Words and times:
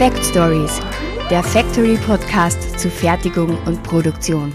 Fact 0.00 0.24
Stories, 0.24 0.80
der 1.28 1.42
Factory 1.42 1.94
Podcast 2.06 2.80
zu 2.80 2.88
Fertigung 2.88 3.58
und 3.66 3.82
Produktion. 3.82 4.50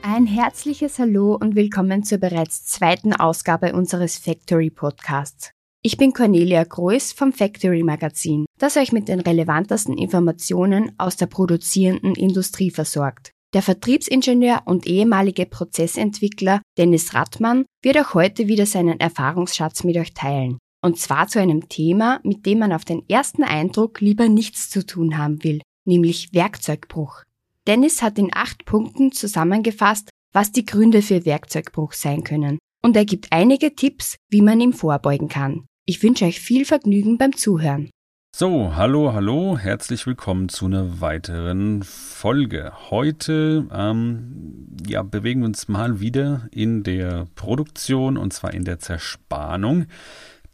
Ein 0.00 0.26
herzliches 0.26 1.00
Hallo 1.00 1.34
und 1.34 1.56
willkommen 1.56 2.04
zur 2.04 2.18
bereits 2.18 2.66
zweiten 2.66 3.12
Ausgabe 3.12 3.72
unseres 3.72 4.16
Factory 4.16 4.70
Podcasts. 4.70 5.50
Ich 5.82 5.96
bin 5.96 6.12
Cornelia 6.12 6.62
Groß 6.62 7.10
vom 7.10 7.32
Factory 7.32 7.82
Magazin, 7.82 8.46
das 8.60 8.76
euch 8.76 8.92
mit 8.92 9.08
den 9.08 9.18
relevantesten 9.18 9.98
Informationen 9.98 10.92
aus 10.96 11.16
der 11.16 11.26
produzierenden 11.26 12.14
Industrie 12.14 12.70
versorgt. 12.70 13.32
Der 13.54 13.62
Vertriebsingenieur 13.62 14.62
und 14.66 14.86
ehemalige 14.86 15.46
Prozessentwickler 15.46 16.62
Dennis 16.78 17.12
Rattmann 17.12 17.64
wird 17.82 17.98
auch 17.98 18.14
heute 18.14 18.46
wieder 18.46 18.66
seinen 18.66 19.00
Erfahrungsschatz 19.00 19.82
mit 19.82 19.96
euch 19.96 20.14
teilen. 20.14 20.58
Und 20.80 20.98
zwar 20.98 21.26
zu 21.26 21.40
einem 21.40 21.68
Thema, 21.68 22.20
mit 22.22 22.46
dem 22.46 22.60
man 22.60 22.72
auf 22.72 22.84
den 22.84 23.08
ersten 23.08 23.42
Eindruck 23.42 24.00
lieber 24.00 24.28
nichts 24.28 24.70
zu 24.70 24.86
tun 24.86 25.18
haben 25.18 25.42
will, 25.42 25.60
nämlich 25.84 26.32
Werkzeugbruch. 26.32 27.22
Dennis 27.66 28.00
hat 28.00 28.18
in 28.18 28.30
acht 28.32 28.64
Punkten 28.64 29.12
zusammengefasst, 29.12 30.10
was 30.32 30.52
die 30.52 30.64
Gründe 30.64 31.02
für 31.02 31.24
Werkzeugbruch 31.24 31.92
sein 31.92 32.22
können. 32.22 32.58
Und 32.82 32.96
er 32.96 33.04
gibt 33.04 33.32
einige 33.32 33.74
Tipps, 33.74 34.16
wie 34.30 34.40
man 34.40 34.60
ihm 34.60 34.72
vorbeugen 34.72 35.28
kann. 35.28 35.66
Ich 35.84 36.02
wünsche 36.02 36.26
euch 36.26 36.38
viel 36.38 36.64
Vergnügen 36.64 37.18
beim 37.18 37.34
Zuhören. 37.34 37.90
So, 38.36 38.76
hallo, 38.76 39.14
hallo, 39.14 39.58
herzlich 39.58 40.06
willkommen 40.06 40.48
zu 40.48 40.66
einer 40.66 41.00
weiteren 41.00 41.82
Folge. 41.82 42.72
Heute 42.90 43.66
ähm, 43.72 44.68
ja, 44.86 45.02
bewegen 45.02 45.40
wir 45.40 45.46
uns 45.46 45.66
mal 45.66 45.98
wieder 45.98 46.46
in 46.52 46.84
der 46.84 47.26
Produktion 47.34 48.16
und 48.16 48.32
zwar 48.32 48.54
in 48.54 48.64
der 48.64 48.78
Zerspannung. 48.78 49.86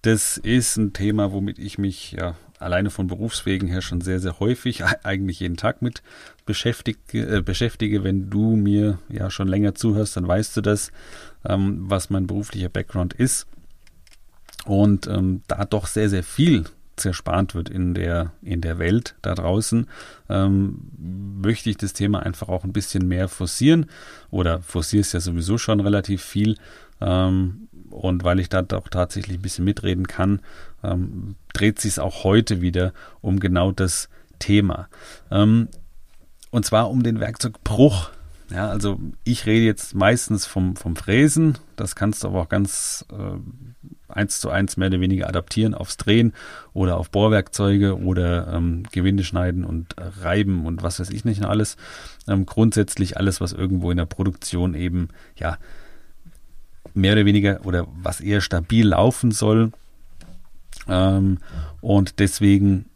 Das 0.04 0.36
ist 0.36 0.76
ein 0.76 0.92
Thema, 0.92 1.32
womit 1.32 1.58
ich 1.58 1.78
mich 1.78 2.12
ja 2.12 2.34
alleine 2.58 2.90
von 2.90 3.06
Berufswegen 3.06 3.68
her 3.68 3.80
schon 3.80 4.02
sehr, 4.02 4.20
sehr 4.20 4.38
häufig, 4.38 4.84
eigentlich 5.02 5.40
jeden 5.40 5.56
Tag 5.56 5.80
mit 5.80 6.02
beschäftige. 6.44 7.38
Äh, 7.38 7.40
beschäftige. 7.40 8.04
Wenn 8.04 8.28
du 8.28 8.54
mir 8.54 8.98
ja 9.08 9.30
schon 9.30 9.48
länger 9.48 9.74
zuhörst, 9.74 10.18
dann 10.18 10.28
weißt 10.28 10.58
du 10.58 10.60
das, 10.60 10.92
ähm, 11.46 11.84
was 11.88 12.10
mein 12.10 12.26
beruflicher 12.26 12.68
Background 12.68 13.14
ist. 13.14 13.46
Und 14.66 15.06
ähm, 15.06 15.40
da 15.48 15.64
doch 15.64 15.86
sehr, 15.86 16.10
sehr 16.10 16.22
viel 16.22 16.64
zerspart 16.96 17.54
wird 17.54 17.70
in 17.70 17.94
der, 17.94 18.32
in 18.42 18.60
der 18.60 18.78
Welt 18.78 19.14
da 19.22 19.34
draußen, 19.34 19.86
ähm, 20.28 20.82
möchte 21.42 21.70
ich 21.70 21.78
das 21.78 21.94
Thema 21.94 22.20
einfach 22.20 22.50
auch 22.50 22.64
ein 22.64 22.74
bisschen 22.74 23.08
mehr 23.08 23.28
forcieren 23.28 23.86
oder 24.30 24.60
forciere 24.60 25.00
es 25.00 25.12
ja 25.12 25.20
sowieso 25.20 25.56
schon 25.56 25.80
relativ 25.80 26.22
viel. 26.22 26.56
Ähm, 27.00 27.68
und 27.90 28.24
weil 28.24 28.40
ich 28.40 28.48
da 28.48 28.62
doch 28.62 28.88
tatsächlich 28.88 29.38
ein 29.38 29.42
bisschen 29.42 29.64
mitreden 29.64 30.06
kann, 30.06 30.40
ähm, 30.82 31.36
dreht 31.52 31.80
sich 31.80 31.92
es 31.92 31.98
auch 31.98 32.24
heute 32.24 32.60
wieder 32.60 32.92
um 33.20 33.40
genau 33.40 33.72
das 33.72 34.08
Thema. 34.38 34.88
Ähm, 35.30 35.68
und 36.50 36.64
zwar 36.64 36.90
um 36.90 37.02
den 37.02 37.20
Werkzeugbruch. 37.20 38.10
Ja, 38.50 38.68
also 38.68 39.00
ich 39.24 39.46
rede 39.46 39.64
jetzt 39.64 39.94
meistens 39.94 40.44
vom, 40.44 40.76
vom 40.76 40.96
Fräsen, 40.96 41.58
das 41.76 41.96
kannst 41.96 42.22
du 42.22 42.28
aber 42.28 42.42
auch 42.42 42.48
ganz 42.48 43.06
äh, 43.10 43.38
eins 44.06 44.38
zu 44.38 44.50
eins 44.50 44.76
mehr 44.76 44.88
oder 44.88 45.00
weniger 45.00 45.28
adaptieren 45.28 45.74
aufs 45.74 45.96
Drehen 45.96 46.34
oder 46.72 46.98
auf 46.98 47.10
Bohrwerkzeuge 47.10 47.98
oder 47.98 48.52
ähm, 48.52 48.84
Gewinde 48.92 49.24
schneiden 49.24 49.64
und 49.64 49.96
reiben 49.98 50.66
und 50.66 50.82
was 50.82 51.00
weiß 51.00 51.10
ich 51.10 51.24
nicht 51.24 51.42
alles. 51.42 51.76
Ähm, 52.28 52.44
grundsätzlich 52.44 53.16
alles, 53.16 53.40
was 53.40 53.52
irgendwo 53.52 53.90
in 53.90 53.96
der 53.96 54.06
Produktion 54.06 54.74
eben 54.74 55.08
ja 55.36 55.58
mehr 56.94 57.12
oder 57.12 57.26
weniger 57.26 57.64
oder 57.64 57.86
was 58.02 58.20
eher 58.20 58.40
stabil 58.40 58.86
laufen 58.88 59.30
soll. 59.30 59.72
Ähm, 60.88 61.38
und 61.80 62.18
deswegen 62.18 62.86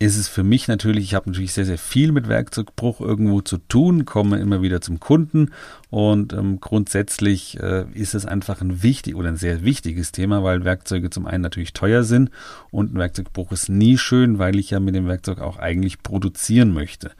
ist 0.00 0.16
es 0.16 0.28
für 0.28 0.42
mich 0.42 0.66
natürlich, 0.66 1.04
ich 1.04 1.14
habe 1.14 1.28
natürlich 1.28 1.52
sehr, 1.52 1.66
sehr 1.66 1.76
viel 1.76 2.10
mit 2.10 2.26
Werkzeugbruch 2.26 3.02
irgendwo 3.02 3.42
zu 3.42 3.58
tun, 3.58 4.06
komme 4.06 4.38
immer 4.38 4.62
wieder 4.62 4.80
zum 4.80 4.98
Kunden 4.98 5.50
und 5.90 6.32
ähm, 6.32 6.58
grundsätzlich 6.58 7.60
äh, 7.60 7.84
ist 7.92 8.14
es 8.14 8.24
einfach 8.24 8.62
ein 8.62 8.82
wichtig 8.82 9.14
oder 9.14 9.28
ein 9.28 9.36
sehr 9.36 9.62
wichtiges 9.62 10.10
Thema, 10.10 10.42
weil 10.42 10.64
Werkzeuge 10.64 11.10
zum 11.10 11.26
einen 11.26 11.42
natürlich 11.42 11.74
teuer 11.74 12.02
sind 12.02 12.30
und 12.70 12.94
ein 12.94 12.98
Werkzeugbruch 12.98 13.52
ist 13.52 13.68
nie 13.68 13.98
schön, 13.98 14.38
weil 14.38 14.58
ich 14.58 14.70
ja 14.70 14.80
mit 14.80 14.94
dem 14.94 15.06
Werkzeug 15.06 15.40
auch 15.40 15.58
eigentlich 15.58 16.02
produzieren 16.02 16.72
möchte. 16.72 17.10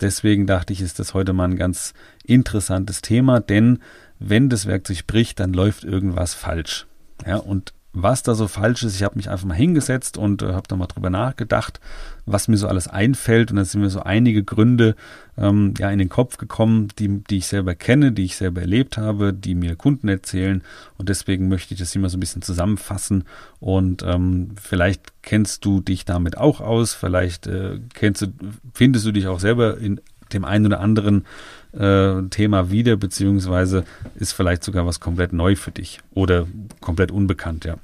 Deswegen 0.00 0.46
dachte 0.46 0.72
ich, 0.72 0.80
ist 0.80 1.00
das 1.00 1.14
heute 1.14 1.32
mal 1.32 1.50
ein 1.50 1.56
ganz 1.56 1.92
interessantes 2.24 3.02
Thema, 3.02 3.40
denn 3.40 3.80
wenn 4.28 4.48
das 4.48 4.66
Werkzeug 4.66 5.06
bricht, 5.06 5.40
dann 5.40 5.52
läuft 5.52 5.84
irgendwas 5.84 6.34
falsch. 6.34 6.86
Ja, 7.26 7.36
und 7.36 7.72
was 7.94 8.22
da 8.22 8.34
so 8.34 8.48
falsch 8.48 8.82
ist. 8.84 8.96
Ich 8.96 9.02
habe 9.02 9.16
mich 9.16 9.28
einfach 9.28 9.46
mal 9.46 9.54
hingesetzt 9.54 10.16
und 10.16 10.42
äh, 10.42 10.52
habe 10.52 10.66
da 10.66 10.76
mal 10.76 10.86
drüber 10.86 11.10
nachgedacht, 11.10 11.78
was 12.24 12.48
mir 12.48 12.56
so 12.56 12.66
alles 12.66 12.88
einfällt. 12.88 13.50
Und 13.50 13.58
da 13.58 13.64
sind 13.64 13.82
mir 13.82 13.90
so 13.90 14.00
einige 14.00 14.44
Gründe 14.44 14.96
ähm, 15.36 15.74
ja 15.78 15.90
in 15.90 15.98
den 15.98 16.08
Kopf 16.08 16.38
gekommen, 16.38 16.88
die, 16.98 17.22
die 17.24 17.38
ich 17.38 17.46
selber 17.46 17.74
kenne, 17.74 18.12
die 18.12 18.24
ich 18.24 18.36
selber 18.36 18.62
erlebt 18.62 18.96
habe, 18.96 19.34
die 19.34 19.54
mir 19.54 19.76
Kunden 19.76 20.08
erzählen. 20.08 20.62
Und 20.96 21.10
deswegen 21.10 21.48
möchte 21.48 21.74
ich 21.74 21.80
das 21.80 21.92
hier 21.92 22.00
mal 22.00 22.08
so 22.08 22.16
ein 22.16 22.20
bisschen 22.20 22.42
zusammenfassen. 22.42 23.24
Und 23.60 24.02
ähm, 24.02 24.52
vielleicht 24.60 25.12
kennst 25.22 25.64
du 25.64 25.80
dich 25.80 26.06
damit 26.06 26.38
auch 26.38 26.62
aus. 26.62 26.94
Vielleicht 26.94 27.46
äh, 27.46 27.78
kennst 27.92 28.22
du, 28.22 28.26
findest 28.72 29.04
du 29.04 29.12
dich 29.12 29.26
auch 29.26 29.40
selber 29.40 29.76
in 29.76 30.00
dem 30.32 30.46
einen 30.46 30.64
oder 30.64 30.80
anderen 30.80 31.26
äh, 31.72 32.22
Thema 32.30 32.70
wieder, 32.70 32.96
beziehungsweise 32.96 33.84
ist 34.14 34.32
vielleicht 34.32 34.64
sogar 34.64 34.86
was 34.86 35.00
komplett 35.00 35.32
neu 35.32 35.56
für 35.56 35.70
dich 35.70 36.00
oder 36.14 36.46
komplett 36.80 37.10
unbekannt, 37.10 37.64
ja. 37.64 37.76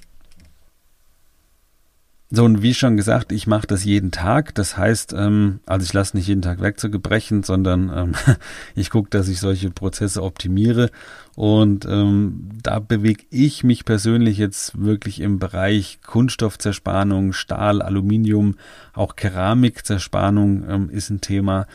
So, 2.31 2.45
und 2.45 2.61
wie 2.61 2.75
schon 2.75 2.99
gesagt, 2.99 3.33
ich 3.33 3.47
mache 3.47 3.67
das 3.67 3.85
jeden 3.85 4.11
Tag. 4.11 4.55
Das 4.55 4.77
heißt, 4.77 5.15
ähm, 5.15 5.61
also 5.65 5.85
ich 5.85 5.95
lasse 5.95 6.15
nicht 6.15 6.27
jeden 6.27 6.43
Tag 6.43 6.61
Werkzeuge 6.61 6.99
brechen, 6.99 7.43
sondern 7.43 7.91
ähm, 7.95 8.13
ich 8.75 8.91
gucke, 8.91 9.09
dass 9.09 9.29
ich 9.29 9.41
solche 9.41 9.71
Prozesse 9.71 10.23
optimiere. 10.23 10.91
Und 11.37 11.87
ähm, 11.87 12.51
da 12.63 12.81
bewege 12.81 13.25
ich 13.31 13.65
mich 13.65 13.87
persönlich 13.87 14.37
jetzt 14.37 14.79
wirklich 14.79 15.21
im 15.21 15.39
Bereich 15.39 16.01
Kunststoffzerspannung, 16.07 17.33
Stahl, 17.33 17.81
Aluminium, 17.81 18.57
auch 18.93 19.17
Keramikzerspannung 19.17 20.69
ähm, 20.69 20.91
ist 20.91 21.09
ein 21.09 21.23
Thema. 21.23 21.67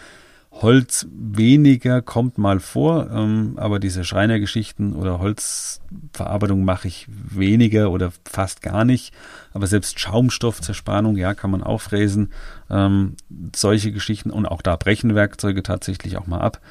Holz 0.61 1.07
weniger 1.11 2.01
kommt 2.01 2.37
mal 2.37 2.59
vor, 2.59 3.09
ähm, 3.11 3.53
aber 3.57 3.79
diese 3.79 4.03
Schreinergeschichten 4.03 4.93
oder 4.93 5.19
Holzverarbeitung 5.19 6.63
mache 6.63 6.87
ich 6.87 7.07
weniger 7.09 7.91
oder 7.91 8.11
fast 8.23 8.61
gar 8.61 8.85
nicht. 8.85 9.13
Aber 9.51 9.65
selbst 9.65 9.99
Schaumstoffzerspannung, 9.99 11.17
ja, 11.17 11.33
kann 11.33 11.51
man 11.51 11.63
auch 11.63 11.81
fräsen. 11.81 12.31
Ähm, 12.69 13.15
solche 13.55 13.91
Geschichten 13.91 14.29
und 14.29 14.45
auch 14.45 14.61
da 14.61 14.75
brechen 14.75 15.15
Werkzeuge 15.15 15.63
tatsächlich 15.63 16.17
auch 16.17 16.27
mal 16.27 16.41
ab. 16.41 16.61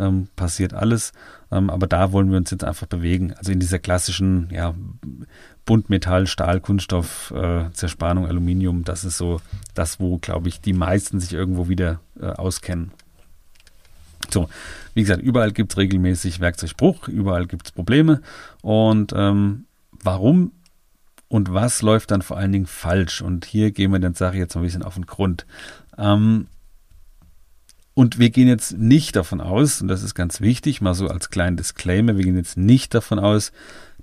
Ähm, 0.00 0.28
passiert 0.36 0.74
alles. 0.74 1.12
Ähm, 1.50 1.70
aber 1.70 1.86
da 1.86 2.12
wollen 2.12 2.30
wir 2.30 2.38
uns 2.38 2.50
jetzt 2.50 2.64
einfach 2.64 2.86
bewegen. 2.86 3.34
Also 3.34 3.52
in 3.52 3.60
dieser 3.60 3.78
klassischen, 3.78 4.48
ja, 4.52 4.74
Buntmetall, 5.64 6.26
Stahl, 6.26 6.60
Kunststoff, 6.60 7.32
äh, 7.36 7.70
Zerspannung, 7.72 8.26
Aluminium, 8.26 8.84
das 8.84 9.04
ist 9.04 9.16
so 9.16 9.40
das, 9.74 10.00
wo, 10.00 10.18
glaube 10.18 10.48
ich, 10.48 10.60
die 10.60 10.72
meisten 10.72 11.20
sich 11.20 11.32
irgendwo 11.32 11.68
wieder 11.68 12.00
äh, 12.20 12.26
auskennen. 12.26 12.92
So, 14.32 14.48
wie 14.94 15.02
gesagt, 15.02 15.22
überall 15.22 15.52
gibt 15.52 15.72
es 15.72 15.78
regelmäßig 15.78 16.40
Werkzeugbruch, 16.40 17.08
überall 17.08 17.46
gibt 17.46 17.66
es 17.66 17.72
Probleme. 17.72 18.20
Und 18.62 19.12
ähm, 19.16 19.64
warum 20.02 20.52
und 21.28 21.52
was 21.52 21.82
läuft 21.82 22.10
dann 22.10 22.22
vor 22.22 22.38
allen 22.38 22.52
Dingen 22.52 22.66
falsch? 22.66 23.20
Und 23.20 23.44
hier 23.44 23.70
gehen 23.70 23.92
wir 23.92 23.98
der 23.98 24.14
Sache 24.14 24.38
jetzt 24.38 24.54
mal 24.54 24.62
ein 24.62 24.64
bisschen 24.64 24.82
auf 24.82 24.94
den 24.94 25.06
Grund. 25.06 25.46
Ähm, 25.98 26.46
und 27.94 28.18
wir 28.18 28.30
gehen 28.30 28.48
jetzt 28.48 28.78
nicht 28.78 29.16
davon 29.16 29.40
aus, 29.40 29.82
und 29.82 29.88
das 29.88 30.02
ist 30.02 30.14
ganz 30.14 30.40
wichtig, 30.40 30.80
mal 30.80 30.94
so 30.94 31.08
als 31.08 31.30
kleinen 31.30 31.56
Disclaimer, 31.56 32.16
wir 32.16 32.24
gehen 32.24 32.36
jetzt 32.36 32.56
nicht 32.56 32.94
davon 32.94 33.18
aus, 33.18 33.50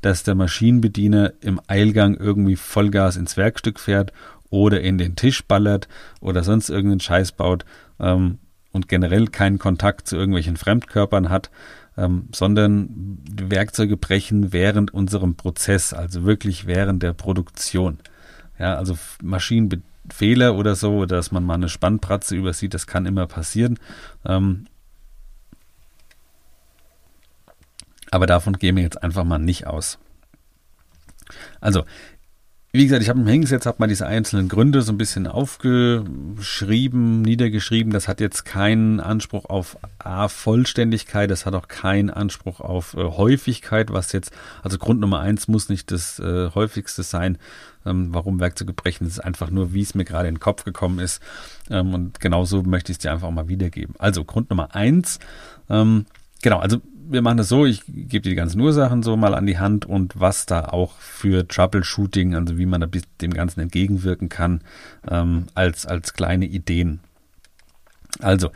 dass 0.01 0.23
der 0.23 0.35
Maschinenbediener 0.35 1.33
im 1.39 1.61
Eilgang 1.67 2.15
irgendwie 2.15 2.57
Vollgas 2.57 3.15
ins 3.15 3.37
Werkstück 3.37 3.79
fährt 3.79 4.11
oder 4.49 4.81
in 4.81 4.97
den 4.97 5.15
Tisch 5.15 5.45
ballert 5.45 5.87
oder 6.19 6.43
sonst 6.43 6.69
irgendeinen 6.69 6.99
Scheiß 6.99 7.31
baut. 7.31 7.65
Ähm, 7.99 8.39
und 8.75 8.89
generell 8.89 9.27
keinen 9.27 9.57
Kontakt 9.57 10.05
zu 10.05 10.17
irgendwelchen 10.17 10.57
Fremdkörpern 10.57 11.29
hat, 11.29 11.49
ähm, 11.97 12.27
sondern 12.33 13.19
Werkzeuge 13.31 13.95
brechen 13.95 14.51
während 14.51 14.93
unserem 14.93 15.35
Prozess, 15.35 15.93
also 15.93 16.25
wirklich 16.25 16.67
während 16.67 17.01
der 17.01 17.13
Produktion. 17.13 17.99
Ja, 18.59 18.75
also 18.75 18.97
Maschinenfehler 19.23 20.55
oder 20.55 20.75
so, 20.75 21.05
dass 21.05 21.31
man 21.31 21.45
mal 21.45 21.53
eine 21.53 21.69
Spannpratze 21.69 22.35
übersieht, 22.35 22.73
das 22.73 22.85
kann 22.85 23.05
immer 23.05 23.27
passieren. 23.27 23.79
Ähm, 24.25 24.65
aber 28.11 28.25
davon 28.25 28.57
gehen 28.57 28.75
wir 28.75 28.83
jetzt 28.83 29.01
einfach 29.01 29.23
mal 29.23 29.39
nicht 29.39 29.67
aus. 29.67 29.99
Also, 31.61 31.85
wie 32.75 32.83
gesagt, 32.83 33.01
ich 33.01 33.09
habe 33.09 33.19
mich 33.19 33.31
hingesetzt, 33.31 33.65
habe 33.65 33.77
mal 33.79 33.87
diese 33.87 34.05
einzelnen 34.05 34.49
Gründe 34.49 34.81
so 34.81 34.91
ein 34.91 34.97
bisschen 34.97 35.27
aufgeschrieben, 35.27 37.21
niedergeschrieben. 37.21 37.93
Das 37.93 38.07
hat 38.07 38.19
jetzt 38.19 38.45
keinen 38.45 38.99
Anspruch 38.99 39.45
auf 39.45 39.77
A, 39.99 40.27
Vollständigkeit, 40.27 41.31
das 41.31 41.45
hat 41.45 41.55
auch 41.55 41.67
keinen 41.67 42.09
Anspruch 42.09 42.59
auf 42.59 42.93
äh, 42.93 43.03
Häufigkeit, 43.03 43.91
was 43.91 44.11
jetzt, 44.11 44.31
also 44.63 44.77
Grund 44.77 44.99
Nummer 44.99 45.19
eins 45.19 45.47
muss 45.47 45.69
nicht 45.69 45.91
das 45.91 46.19
äh, 46.19 46.49
häufigste 46.53 47.03
sein, 47.03 47.37
ähm, 47.85 48.13
warum 48.13 48.39
Werkzeuge 48.39 48.73
brechen. 48.73 49.05
Es 49.07 49.13
ist 49.13 49.23
einfach 49.23 49.49
nur, 49.49 49.73
wie 49.73 49.81
es 49.81 49.95
mir 49.95 50.05
gerade 50.05 50.27
in 50.27 50.35
den 50.35 50.39
Kopf 50.41 50.63
gekommen 50.63 50.99
ist. 50.99 51.21
Ähm, 51.69 51.93
und 51.93 52.19
genauso 52.19 52.63
möchte 52.63 52.91
ich 52.91 52.97
es 52.97 53.01
dir 53.01 53.11
einfach 53.11 53.31
mal 53.31 53.47
wiedergeben. 53.47 53.95
Also 53.99 54.25
Grund 54.25 54.49
Nummer 54.49 54.75
eins, 54.75 55.19
ähm, 55.69 56.05
genau, 56.41 56.59
also 56.59 56.81
wir 57.07 57.21
machen 57.21 57.37
das 57.37 57.49
so, 57.49 57.65
ich 57.65 57.83
gebe 57.85 58.21
dir 58.21 58.29
die 58.29 58.35
ganzen 58.35 58.59
Ursachen 58.59 59.03
so 59.03 59.15
mal 59.17 59.33
an 59.33 59.45
die 59.45 59.59
Hand 59.59 59.85
und 59.85 60.19
was 60.19 60.45
da 60.45 60.65
auch 60.65 60.97
für 60.97 61.47
Troubleshooting, 61.47 62.35
also 62.35 62.57
wie 62.57 62.65
man 62.65 62.81
da 62.81 62.87
dem 63.21 63.33
Ganzen 63.33 63.61
entgegenwirken 63.61 64.29
kann, 64.29 64.61
ähm, 65.09 65.47
als, 65.53 65.85
als 65.85 66.13
kleine 66.13 66.45
Ideen. 66.45 66.99
Also, 68.19 68.51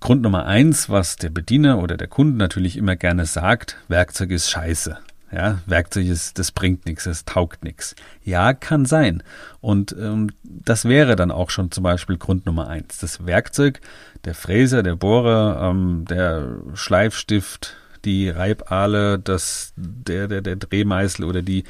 Grund 0.00 0.22
Nummer 0.22 0.46
eins, 0.46 0.88
was 0.88 1.16
der 1.16 1.30
Bediener 1.30 1.78
oder 1.78 1.96
der 1.96 2.08
Kunde 2.08 2.36
natürlich 2.36 2.76
immer 2.76 2.96
gerne 2.96 3.26
sagt, 3.26 3.78
Werkzeug 3.88 4.30
ist 4.30 4.50
scheiße. 4.50 4.98
Ja, 5.32 5.58
Werkzeug 5.66 6.06
ist, 6.06 6.38
das 6.38 6.52
bringt 6.52 6.86
nichts, 6.86 7.04
das 7.04 7.24
taugt 7.24 7.64
nichts. 7.64 7.96
Ja, 8.22 8.52
kann 8.54 8.84
sein. 8.84 9.22
Und 9.60 9.94
ähm, 9.98 10.30
das 10.44 10.84
wäre 10.84 11.16
dann 11.16 11.32
auch 11.32 11.50
schon 11.50 11.72
zum 11.72 11.82
Beispiel 11.82 12.16
Grund 12.16 12.46
Nummer 12.46 12.68
eins. 12.68 12.98
Das 12.98 13.26
Werkzeug, 13.26 13.80
der 14.24 14.34
Fräser, 14.34 14.84
der 14.84 14.94
Bohrer, 14.94 15.68
ähm, 15.70 16.04
der 16.08 16.58
Schleifstift, 16.74 17.76
die 18.04 18.28
Reibahle, 18.28 19.18
das, 19.18 19.72
der, 19.76 20.28
der, 20.28 20.42
der 20.42 20.56
Drehmeißel 20.56 21.24
oder 21.24 21.42
die 21.42 21.64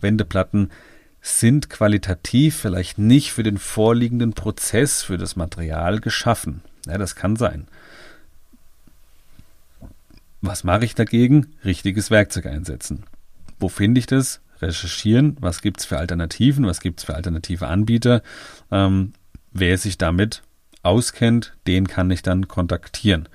Wendeplatten 0.00 0.70
sind 1.20 1.70
qualitativ 1.70 2.56
vielleicht 2.56 2.98
nicht 2.98 3.32
für 3.32 3.42
den 3.42 3.58
vorliegenden 3.58 4.34
Prozess, 4.34 5.02
für 5.02 5.18
das 5.18 5.34
Material 5.34 6.00
geschaffen. 6.00 6.62
Ja, 6.86 6.98
das 6.98 7.16
kann 7.16 7.36
sein. 7.36 7.66
Was 10.40 10.64
mache 10.64 10.84
ich 10.84 10.94
dagegen? 10.94 11.48
Richtiges 11.64 12.10
Werkzeug 12.10 12.46
einsetzen. 12.46 13.04
Wo 13.58 13.68
finde 13.68 13.98
ich 13.98 14.06
das? 14.06 14.40
Recherchieren. 14.60 15.36
Was 15.40 15.62
gibt 15.62 15.80
es 15.80 15.86
für 15.86 15.98
Alternativen? 15.98 16.66
Was 16.66 16.80
gibt 16.80 17.00
es 17.00 17.06
für 17.06 17.14
alternative 17.14 17.66
Anbieter? 17.66 18.22
Ähm, 18.70 19.12
wer 19.52 19.78
sich 19.78 19.98
damit 19.98 20.42
auskennt, 20.82 21.56
den 21.66 21.86
kann 21.88 22.10
ich 22.10 22.22
dann 22.22 22.48
kontaktieren. 22.48 23.28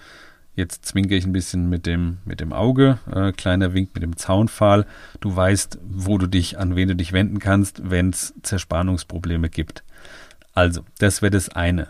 Jetzt 0.56 0.86
zwinke 0.86 1.16
ich 1.16 1.26
ein 1.26 1.34
bisschen 1.34 1.68
mit 1.68 1.86
dem, 1.86 2.20
mit 2.26 2.40
dem 2.40 2.54
Auge, 2.54 3.00
äh, 3.12 3.32
kleiner 3.32 3.74
Wink 3.74 3.94
mit 3.96 4.04
dem 4.04 4.18
Zaunpfahl. 4.18 4.86
Du 5.20 5.36
weißt, 5.36 5.80
wo 5.84 6.18
du 6.18 6.28
dich, 6.28 6.60
an 6.60 6.76
wen 6.76 6.88
du 6.88 6.96
dich 6.96 7.12
wenden 7.12 7.40
kannst, 7.40 7.90
wenn 7.90 8.12
es 8.12 8.34
Zerspannungsprobleme 8.44 9.50
gibt. 9.50 9.84
Also, 10.54 10.86
das 11.00 11.22
wäre 11.22 11.32
das 11.32 11.50
eine. 11.50 11.90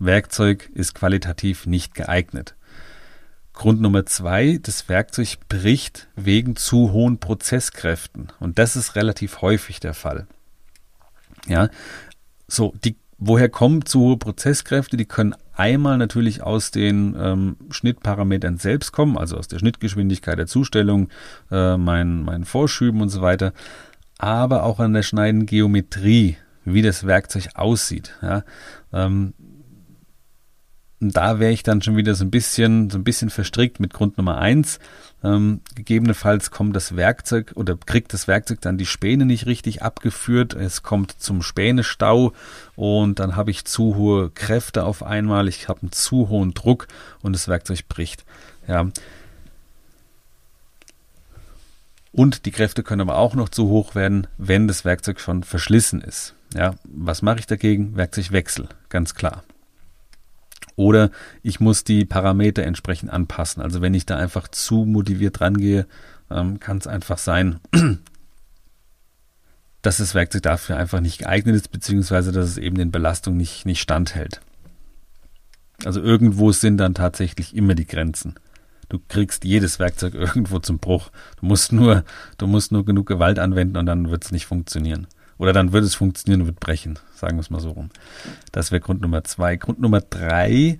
Werkzeug 0.00 0.70
ist 0.74 0.94
qualitativ 0.94 1.66
nicht 1.66 1.94
geeignet. 1.94 2.56
Grund 3.60 3.82
Nummer 3.82 4.06
zwei, 4.06 4.58
das 4.62 4.88
Werkzeug 4.88 5.36
bricht 5.50 6.08
wegen 6.16 6.56
zu 6.56 6.92
hohen 6.92 7.18
Prozesskräften. 7.18 8.28
Und 8.40 8.58
das 8.58 8.74
ist 8.74 8.96
relativ 8.96 9.42
häufig 9.42 9.80
der 9.80 9.92
Fall. 9.92 10.26
Ja, 11.46 11.68
so, 12.48 12.72
die, 12.82 12.96
woher 13.18 13.50
kommen 13.50 13.84
zu 13.84 14.00
hohe 14.00 14.16
Prozesskräfte? 14.16 14.96
Die 14.96 15.04
können 15.04 15.34
einmal 15.52 15.98
natürlich 15.98 16.42
aus 16.42 16.70
den 16.70 17.14
ähm, 17.20 17.56
Schnittparametern 17.68 18.56
selbst 18.56 18.92
kommen, 18.92 19.18
also 19.18 19.36
aus 19.36 19.46
der 19.46 19.58
Schnittgeschwindigkeit 19.58 20.38
der 20.38 20.46
Zustellung, 20.46 21.10
äh, 21.50 21.76
meinen, 21.76 22.24
meinen 22.24 22.46
Vorschüben 22.46 23.02
und 23.02 23.10
so 23.10 23.20
weiter, 23.20 23.52
aber 24.16 24.62
auch 24.62 24.80
an 24.80 24.94
der 24.94 25.02
schneidenden 25.02 25.44
Geometrie, 25.44 26.38
wie 26.64 26.80
das 26.80 27.06
Werkzeug 27.06 27.48
aussieht. 27.56 28.16
Ja, 28.22 28.42
ähm, 28.90 29.34
da 31.00 31.40
wäre 31.40 31.52
ich 31.52 31.62
dann 31.62 31.80
schon 31.80 31.96
wieder 31.96 32.14
so 32.14 32.24
ein 32.24 32.30
bisschen, 32.30 32.90
so 32.90 32.98
ein 32.98 33.04
bisschen 33.04 33.30
verstrickt 33.30 33.80
mit 33.80 33.94
Grund 33.94 34.18
Nummer 34.18 34.38
eins. 34.38 34.78
Ähm, 35.24 35.62
gegebenenfalls 35.74 36.50
kommt 36.50 36.76
das 36.76 36.94
Werkzeug 36.94 37.52
oder 37.54 37.76
kriegt 37.76 38.12
das 38.12 38.28
Werkzeug 38.28 38.60
dann 38.60 38.76
die 38.76 38.86
Späne 38.86 39.24
nicht 39.24 39.46
richtig 39.46 39.82
abgeführt. 39.82 40.52
Es 40.52 40.82
kommt 40.82 41.12
zum 41.12 41.40
Spänestau 41.42 42.34
und 42.76 43.18
dann 43.18 43.34
habe 43.34 43.50
ich 43.50 43.64
zu 43.64 43.96
hohe 43.96 44.30
Kräfte 44.30 44.84
auf 44.84 45.02
einmal. 45.02 45.48
Ich 45.48 45.68
habe 45.68 45.80
einen 45.82 45.92
zu 45.92 46.28
hohen 46.28 46.52
Druck 46.52 46.86
und 47.22 47.32
das 47.32 47.48
Werkzeug 47.48 47.88
bricht. 47.88 48.26
Ja. 48.68 48.86
Und 52.12 52.44
die 52.44 52.50
Kräfte 52.50 52.82
können 52.82 53.00
aber 53.00 53.16
auch 53.16 53.34
noch 53.34 53.48
zu 53.48 53.68
hoch 53.68 53.94
werden, 53.94 54.26
wenn 54.36 54.68
das 54.68 54.84
Werkzeug 54.84 55.18
schon 55.20 55.44
verschlissen 55.44 56.02
ist. 56.02 56.34
Ja, 56.54 56.74
was 56.84 57.22
mache 57.22 57.38
ich 57.38 57.46
dagegen? 57.46 57.96
Werkzeugwechsel, 57.96 58.68
ganz 58.88 59.14
klar. 59.14 59.44
Oder 60.80 61.10
ich 61.42 61.60
muss 61.60 61.84
die 61.84 62.06
Parameter 62.06 62.62
entsprechend 62.62 63.12
anpassen. 63.12 63.62
Also 63.62 63.82
wenn 63.82 63.92
ich 63.92 64.06
da 64.06 64.16
einfach 64.16 64.48
zu 64.48 64.86
motiviert 64.86 65.42
rangehe, 65.42 65.86
ähm, 66.30 66.58
kann 66.58 66.78
es 66.78 66.86
einfach 66.86 67.18
sein, 67.18 67.60
dass 69.82 69.98
das 69.98 70.14
Werkzeug 70.14 70.42
dafür 70.42 70.78
einfach 70.78 71.00
nicht 71.00 71.18
geeignet 71.18 71.54
ist, 71.54 71.70
beziehungsweise 71.70 72.32
dass 72.32 72.48
es 72.48 72.56
eben 72.56 72.78
den 72.78 72.90
Belastungen 72.90 73.36
nicht, 73.36 73.66
nicht 73.66 73.82
standhält. 73.82 74.40
Also 75.84 76.00
irgendwo 76.00 76.50
sind 76.50 76.78
dann 76.78 76.94
tatsächlich 76.94 77.54
immer 77.54 77.74
die 77.74 77.86
Grenzen. 77.86 78.36
Du 78.88 78.98
kriegst 79.06 79.44
jedes 79.44 79.80
Werkzeug 79.80 80.14
irgendwo 80.14 80.60
zum 80.60 80.78
Bruch. 80.78 81.10
Du 81.40 81.44
musst 81.44 81.72
nur, 81.72 82.04
du 82.38 82.46
musst 82.46 82.72
nur 82.72 82.86
genug 82.86 83.06
Gewalt 83.06 83.38
anwenden 83.38 83.76
und 83.76 83.84
dann 83.84 84.10
wird 84.10 84.24
es 84.24 84.32
nicht 84.32 84.46
funktionieren. 84.46 85.08
Oder 85.40 85.54
dann 85.54 85.72
wird 85.72 85.84
es 85.84 85.94
funktionieren 85.94 86.42
und 86.42 86.48
wird 86.48 86.60
brechen, 86.60 86.98
sagen 87.14 87.38
wir 87.38 87.40
es 87.40 87.48
mal 87.48 87.60
so 87.60 87.70
rum. 87.70 87.88
Das 88.52 88.72
wäre 88.72 88.82
Grund 88.82 89.00
Nummer 89.00 89.24
zwei. 89.24 89.56
Grund 89.56 89.80
Nummer 89.80 90.02
drei 90.02 90.78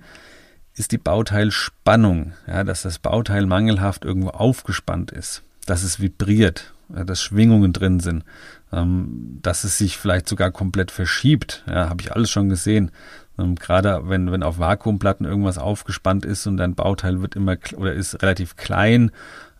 ist 0.75 0.91
die 0.91 0.99
Bauteilspannung, 0.99 2.33
ja, 2.45 2.63
dass 2.63 2.83
das 2.83 2.99
Bauteil 2.99 3.47
mangelhaft 3.47 4.05
irgendwo 4.05 4.29
aufgespannt 4.29 5.09
ist, 5.09 5.41
dass 5.65 5.81
es 5.81 5.99
vibriert, 5.99 6.75
ja, 6.95 7.03
dass 7.03 7.23
Schwingungen 7.23 7.73
drin 7.73 7.99
sind, 7.99 8.23
ähm, 8.71 9.39
dass 9.41 9.63
es 9.63 9.79
sich 9.79 9.97
vielleicht 9.97 10.29
sogar 10.29 10.51
komplett 10.51 10.91
verschiebt. 10.91 11.63
Ja, 11.67 11.89
habe 11.89 12.03
ich 12.03 12.13
alles 12.13 12.29
schon 12.29 12.49
gesehen. 12.49 12.91
Ähm, 13.39 13.55
Gerade 13.55 14.09
wenn, 14.09 14.31
wenn 14.31 14.43
auf 14.43 14.59
Vakuumplatten 14.59 15.25
irgendwas 15.25 15.57
aufgespannt 15.57 16.23
ist 16.23 16.45
und 16.45 16.57
dein 16.57 16.75
Bauteil 16.75 17.23
wird 17.23 17.35
immer 17.35 17.57
oder 17.77 17.93
ist 17.93 18.21
relativ 18.21 18.57
klein, 18.57 19.09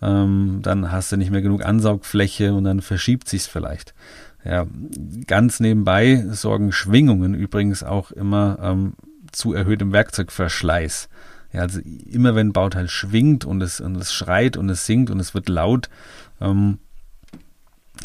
ähm, 0.03 0.59
dann 0.62 0.92
hast 0.92 1.12
du 1.12 1.18
nicht 1.18 1.31
mehr 1.31 1.42
genug 1.42 1.65
Ansaugfläche 1.65 2.53
und 2.53 2.65
dann 2.65 2.81
verschiebt 2.81 3.27
sich's 3.27 3.48
vielleicht. 3.48 3.95
Ja, 4.43 4.65
ganz 5.27 5.59
nebenbei 5.59 6.25
sorgen 6.31 6.71
Schwingungen 6.71 7.33
übrigens 7.33 7.83
auch 7.83 8.11
immer 8.11 8.57
ähm, 8.61 8.93
zu 9.31 9.53
erhöhtem 9.53 9.93
Werkzeugverschleiß. 9.93 11.09
Ja, 11.53 11.61
also 11.61 11.79
immer 11.79 12.33
wenn 12.35 12.47
ein 12.47 12.53
Bauteil 12.53 12.88
schwingt 12.88 13.45
und 13.45 13.61
es, 13.61 13.81
und 13.81 13.95
es 13.97 14.13
schreit 14.13 14.57
und 14.57 14.69
es 14.69 14.85
singt 14.85 15.09
und 15.09 15.19
es 15.19 15.33
wird 15.33 15.49
laut, 15.49 15.89
ähm, 16.39 16.79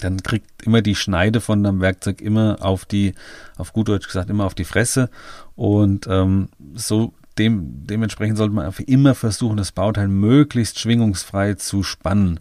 dann 0.00 0.22
kriegt 0.22 0.62
immer 0.62 0.82
die 0.82 0.94
Schneide 0.94 1.40
von 1.40 1.62
deinem 1.62 1.80
Werkzeug 1.80 2.20
immer 2.20 2.58
auf 2.60 2.84
die, 2.84 3.14
auf 3.56 3.72
gut 3.72 3.88
Deutsch 3.88 4.06
gesagt, 4.06 4.28
immer 4.28 4.44
auf 4.44 4.54
die 4.54 4.64
Fresse. 4.64 5.10
Und 5.54 6.06
ähm, 6.06 6.48
so 6.74 7.14
dem, 7.38 7.86
dementsprechend 7.86 8.36
sollte 8.36 8.54
man 8.54 8.72
immer 8.86 9.14
versuchen, 9.14 9.56
das 9.56 9.72
Bauteil 9.72 10.08
möglichst 10.08 10.78
schwingungsfrei 10.78 11.54
zu 11.54 11.82
spannen. 11.82 12.40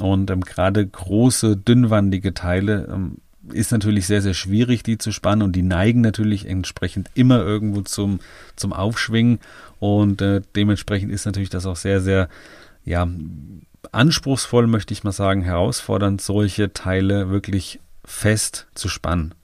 Und 0.00 0.30
ähm, 0.30 0.42
gerade 0.42 0.86
große, 0.86 1.56
dünnwandige 1.56 2.34
Teile 2.34 2.88
ähm, 2.92 3.18
ist 3.52 3.72
natürlich 3.72 4.06
sehr, 4.06 4.22
sehr 4.22 4.34
schwierig, 4.34 4.82
die 4.82 4.98
zu 4.98 5.12
spannen 5.12 5.42
und 5.42 5.52
die 5.56 5.62
neigen 5.62 6.00
natürlich 6.00 6.46
entsprechend 6.46 7.10
immer 7.14 7.40
irgendwo 7.40 7.80
zum, 7.82 8.20
zum 8.56 8.72
Aufschwingen 8.72 9.40
und 9.80 10.22
äh, 10.22 10.42
dementsprechend 10.54 11.10
ist 11.10 11.26
natürlich 11.26 11.50
das 11.50 11.66
auch 11.66 11.76
sehr, 11.76 12.00
sehr, 12.00 12.28
ja, 12.84 13.08
anspruchsvoll, 13.90 14.68
möchte 14.68 14.92
ich 14.92 15.02
mal 15.02 15.12
sagen, 15.12 15.42
herausfordernd, 15.42 16.20
solche 16.20 16.72
Teile 16.72 17.30
wirklich 17.30 17.80
fest 18.04 18.66
zu 18.74 18.88
spannen. 18.88 19.34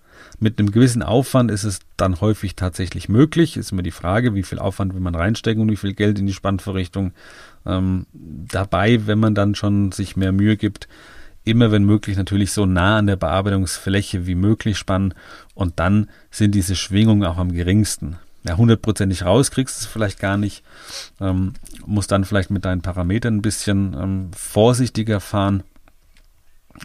Mit 0.41 0.59
einem 0.59 0.71
gewissen 0.71 1.03
Aufwand 1.03 1.51
ist 1.51 1.65
es 1.65 1.81
dann 1.97 2.21
häufig 2.21 2.55
tatsächlich 2.55 3.09
möglich. 3.09 3.57
Ist 3.57 3.73
immer 3.73 3.83
die 3.83 3.91
Frage, 3.91 4.35
wie 4.35 4.45
viel 4.45 4.61
Aufwand 4.61 4.95
will 4.95 5.01
man 5.01 5.17
reinstecken 5.17 5.63
und 5.63 5.71
wie 5.71 5.77
viel 5.77 5.95
Geld 5.95 6.19
in 6.21 6.27
die 6.27 6.33
Spannverrichtung. 6.33 7.13
Ähm, 7.67 8.07
dabei, 8.13 9.07
wenn 9.09 9.19
man 9.19 9.35
dann 9.35 9.57
schon 9.57 9.91
sich 9.91 10.17
mehr 10.17 10.31
Mühe 10.31 10.57
gibt, 10.57 10.89
immer 11.49 11.73
wenn 11.73 11.85
möglich 11.85 12.17
natürlich 12.17 12.53
so 12.53 12.67
nah 12.67 12.99
an 12.99 13.07
der 13.07 13.17
Bearbeitungsfläche 13.17 14.27
wie 14.27 14.35
möglich 14.35 14.79
spannen 14.79 15.15
und 15.55 15.79
dann 15.79 16.09
sind 16.31 16.55
diese 16.55 16.77
Schwingungen 16.77 17.25
auch 17.25 17.39
am 17.39 17.53
geringsten. 17.53 18.17
Ja, 18.45 18.57
hundertprozentig 18.57 19.25
raus 19.25 19.51
kriegst 19.51 19.81
du 19.81 19.85
es 19.85 19.87
vielleicht 19.87 20.21
gar 20.21 20.37
nicht, 20.37 20.63
ähm, 21.21 21.55
musst 21.85 22.13
dann 22.13 22.25
vielleicht 22.25 22.51
mit 22.51 22.65
deinen 22.65 22.83
Parametern 22.83 23.37
ein 23.37 23.43
bisschen 23.43 23.95
ähm, 23.95 24.31
vorsichtiger 24.35 25.21
fahren 25.21 25.65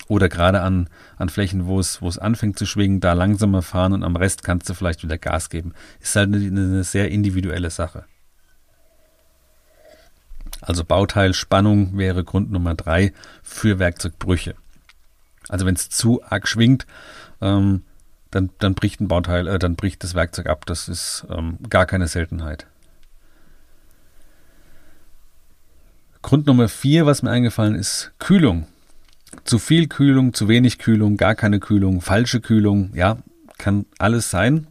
oder 0.08 0.30
gerade 0.30 0.62
an, 0.62 0.90
an 1.18 1.30
Flächen, 1.30 1.66
wo 1.66 1.80
es, 1.80 2.02
wo 2.02 2.08
es 2.08 2.18
anfängt 2.18 2.58
zu 2.58 2.66
schwingen, 2.66 3.00
da 3.00 3.14
langsamer 3.14 3.62
fahren 3.62 3.94
und 3.94 4.04
am 4.04 4.16
Rest 4.16 4.44
kannst 4.44 4.70
du 4.70 4.74
vielleicht 4.74 5.04
wieder 5.04 5.18
Gas 5.18 5.50
geben. 5.50 5.74
Ist 6.02 6.16
halt 6.16 6.34
eine, 6.34 6.46
eine 6.46 6.84
sehr 6.84 7.12
individuelle 7.12 7.70
Sache. 7.70 8.06
Also 10.66 10.86
Bauteilspannung 10.86 11.98
wäre 11.98 12.24
Grund 12.24 12.52
Nummer 12.52 12.74
drei 12.74 13.12
für 13.42 13.80
Werkzeugbrüche. 13.80 14.56
Also 15.50 15.66
wenn 15.66 15.76
es 15.76 15.90
zu 15.90 16.24
arg 16.24 16.48
schwingt, 16.48 16.88
ähm, 17.42 17.82
dann, 18.32 18.50
dann 18.60 18.74
bricht 18.74 19.02
ein 19.02 19.10
Bauteil, 19.10 19.48
äh, 19.48 19.60
dann 19.60 19.76
bricht 19.76 20.04
das 20.04 20.16
Werkzeug 20.16 20.48
ab. 20.48 20.66
Das 20.66 20.88
ist 20.88 21.26
ähm, 21.30 21.58
gar 21.70 21.86
keine 21.86 22.08
Seltenheit. 22.08 22.66
Grund 26.22 26.48
Nummer 26.48 26.70
vier, 26.70 27.06
was 27.06 27.22
mir 27.22 27.32
eingefallen 27.32 27.76
ist, 27.76 28.14
Kühlung. 28.18 28.66
Zu 29.44 29.60
viel 29.60 29.88
Kühlung, 29.88 30.34
zu 30.34 30.48
wenig 30.48 30.80
Kühlung, 30.80 31.18
gar 31.18 31.36
keine 31.36 31.60
Kühlung, 31.60 32.00
falsche 32.00 32.40
Kühlung, 32.40 32.96
ja, 32.96 33.18
kann 33.58 33.86
alles 33.98 34.30
sein. 34.30 34.68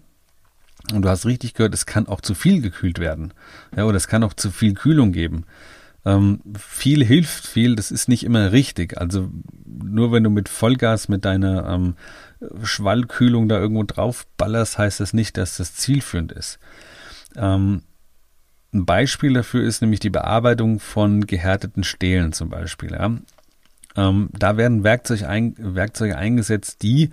Und 0.94 1.02
du 1.02 1.11
hast 1.11 1.26
richtig 1.26 1.52
gehört, 1.52 1.75
es 1.75 1.84
kann 1.84 2.06
auch 2.06 2.22
zu 2.22 2.34
viel 2.34 2.62
gekühlt 2.62 2.99
werden. 2.99 3.34
Ja, 3.76 3.84
oder 3.84 3.99
es 3.99 4.08
kann 4.08 4.25
auch 4.25 4.32
zu 4.32 4.50
viel 4.50 4.72
Kühlung 4.72 5.12
geben. 5.12 5.44
Ähm, 6.04 6.40
viel 6.59 7.04
hilft 7.04 7.47
viel, 7.47 7.76
das 7.76 7.90
ist 7.92 8.09
nicht 8.09 8.25
immer 8.25 8.50
richtig. 8.50 8.99
Also 8.99 9.30
nur 9.64 10.11
wenn 10.12 10.25
du 10.25 10.30
mit 10.30 10.49
Vollgas 10.49 11.09
mit 11.09 11.25
deiner 11.25 11.68
ähm, 11.68 11.94
Schwallkühlung 12.64 13.49
da 13.49 13.59
irgendwo 13.59 13.85
drauf 13.85 14.26
ballerst, 14.37 14.78
heißt 14.78 15.00
das 15.00 15.12
nicht, 15.12 15.37
dass 15.37 15.59
das 15.59 15.75
zielführend 15.75 16.32
ist. 16.32 16.59
Ähm, 17.37 17.82
ein 18.75 18.87
Beispiel 18.87 19.35
dafür 19.35 19.62
ist 19.62 19.82
nämlich 19.82 20.00
die 20.00 20.11
Bearbeitung 20.11 20.80
von 20.80 21.26
gehärteten 21.26 21.85
Stählen 21.85 22.32
zum 22.32 22.49
Beispiel. 22.49 22.92
Ja. 22.92 23.16
Ähm, 23.97 24.30
da 24.32 24.56
werden 24.56 24.82
Werkzeug 24.82 25.25
ein, 25.25 25.54
Werkzeuge 25.59 26.16
eingesetzt, 26.16 26.82
die 26.82 27.11